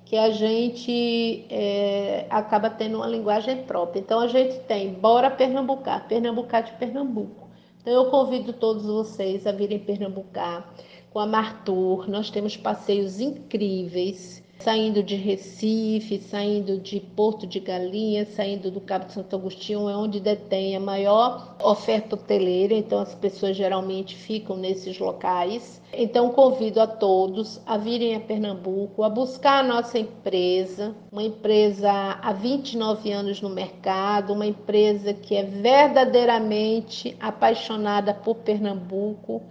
que 0.04 0.16
a 0.18 0.30
gente 0.30 1.46
é, 1.48 2.26
acaba 2.28 2.68
tendo 2.68 2.96
uma 2.96 3.06
linguagem 3.06 3.62
própria. 3.62 4.00
Então 4.00 4.20
a 4.20 4.26
gente 4.26 4.58
tem 4.64 4.92
bora 4.92 5.30
pernambucar, 5.30 6.06
pernambucar 6.06 6.62
de 6.62 6.72
Pernambuco. 6.72 7.48
Então 7.80 7.92
eu 7.94 8.10
convido 8.10 8.52
todos 8.52 8.84
vocês 8.84 9.46
a 9.46 9.52
virem 9.52 9.78
pernambucar 9.78 10.68
com 11.12 11.18
a 11.18 11.26
Martur. 11.26 12.08
Nós 12.08 12.30
temos 12.30 12.56
passeios 12.56 13.20
incríveis 13.20 14.42
saindo 14.62 15.02
de 15.02 15.16
Recife, 15.16 16.18
saindo 16.18 16.78
de 16.78 17.00
Porto 17.00 17.48
de 17.48 17.58
Galinhas, 17.58 18.28
saindo 18.28 18.70
do 18.70 18.80
Cabo 18.80 19.06
de 19.06 19.12
Santo 19.12 19.34
Agostinho, 19.34 19.88
é 19.88 19.96
onde 19.96 20.20
detém 20.20 20.76
a 20.76 20.80
maior 20.80 21.56
oferta 21.60 22.14
hoteleira, 22.14 22.72
então 22.72 23.00
as 23.00 23.12
pessoas 23.12 23.56
geralmente 23.56 24.14
ficam 24.14 24.56
nesses 24.56 25.00
locais. 25.00 25.82
Então 25.92 26.30
convido 26.30 26.80
a 26.80 26.86
todos 26.86 27.60
a 27.66 27.76
virem 27.76 28.14
a 28.14 28.20
Pernambuco, 28.20 29.02
a 29.02 29.08
buscar 29.08 29.64
a 29.64 29.66
nossa 29.66 29.98
empresa, 29.98 30.94
uma 31.10 31.24
empresa 31.24 31.90
há 31.90 32.32
29 32.32 33.10
anos 33.10 33.40
no 33.40 33.50
mercado, 33.50 34.32
uma 34.32 34.46
empresa 34.46 35.12
que 35.12 35.34
é 35.34 35.42
verdadeiramente 35.42 37.16
apaixonada 37.20 38.14
por 38.14 38.36
Pernambuco 38.36 39.42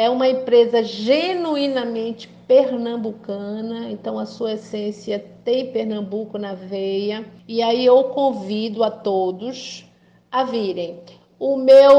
é 0.00 0.08
uma 0.08 0.26
empresa 0.26 0.82
genuinamente 0.82 2.26
pernambucana, 2.48 3.90
então 3.90 4.18
a 4.18 4.24
sua 4.24 4.54
essência 4.54 5.22
tem 5.44 5.70
Pernambuco 5.70 6.38
na 6.38 6.54
veia. 6.54 7.26
E 7.46 7.60
aí 7.60 7.84
eu 7.84 8.04
convido 8.04 8.82
a 8.82 8.90
todos 8.90 9.84
a 10.32 10.42
virem. 10.42 11.00
O 11.38 11.54
meu, 11.54 11.98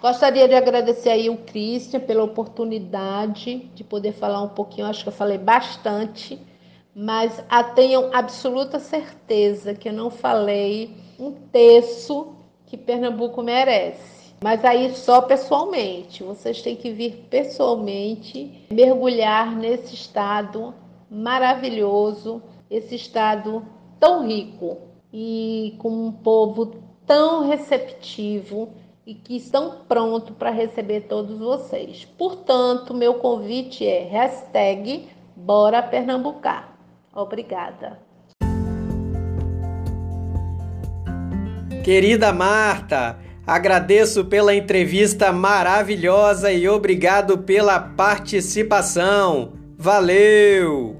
Gostaria 0.00 0.48
de 0.48 0.54
agradecer 0.54 1.10
aí 1.10 1.28
o 1.28 1.36
Christian 1.36 2.00
pela 2.00 2.24
oportunidade 2.24 3.70
de 3.74 3.84
poder 3.84 4.12
falar 4.12 4.40
um 4.42 4.48
pouquinho, 4.48 4.86
acho 4.86 5.02
que 5.02 5.10
eu 5.10 5.12
falei 5.12 5.36
bastante, 5.36 6.40
mas 6.94 7.44
tenham 7.74 8.08
absoluta 8.10 8.78
certeza 8.78 9.74
que 9.74 9.90
eu 9.90 9.92
não 9.92 10.10
falei 10.10 10.96
um 11.18 11.32
terço 11.32 12.34
que 12.64 12.78
Pernambuco 12.78 13.42
merece. 13.42 14.34
Mas 14.42 14.64
aí 14.64 14.94
só 14.94 15.20
pessoalmente, 15.20 16.22
vocês 16.22 16.62
têm 16.62 16.74
que 16.74 16.90
vir 16.90 17.26
pessoalmente 17.28 18.66
mergulhar 18.70 19.54
nesse 19.54 19.94
estado 19.94 20.74
maravilhoso, 21.10 22.42
esse 22.70 22.94
estado 22.94 23.66
tão 23.98 24.26
rico 24.26 24.78
e 25.12 25.74
com 25.76 25.90
um 25.90 26.10
povo 26.10 26.76
tão 27.04 27.46
receptivo 27.46 28.72
e 29.10 29.14
que 29.14 29.36
estão 29.36 29.78
prontos 29.88 30.36
para 30.36 30.50
receber 30.50 31.00
todos 31.08 31.36
vocês. 31.36 32.04
Portanto, 32.16 32.94
meu 32.94 33.14
convite 33.14 33.84
é 33.84 34.04
hashtag 34.04 35.08
Bora 35.34 35.82
Pernambucar. 35.82 36.76
Obrigada. 37.12 37.98
Querida 41.82 42.32
Marta, 42.32 43.18
agradeço 43.44 44.26
pela 44.26 44.54
entrevista 44.54 45.32
maravilhosa 45.32 46.52
e 46.52 46.68
obrigado 46.68 47.38
pela 47.38 47.80
participação. 47.80 49.54
Valeu! 49.76 50.99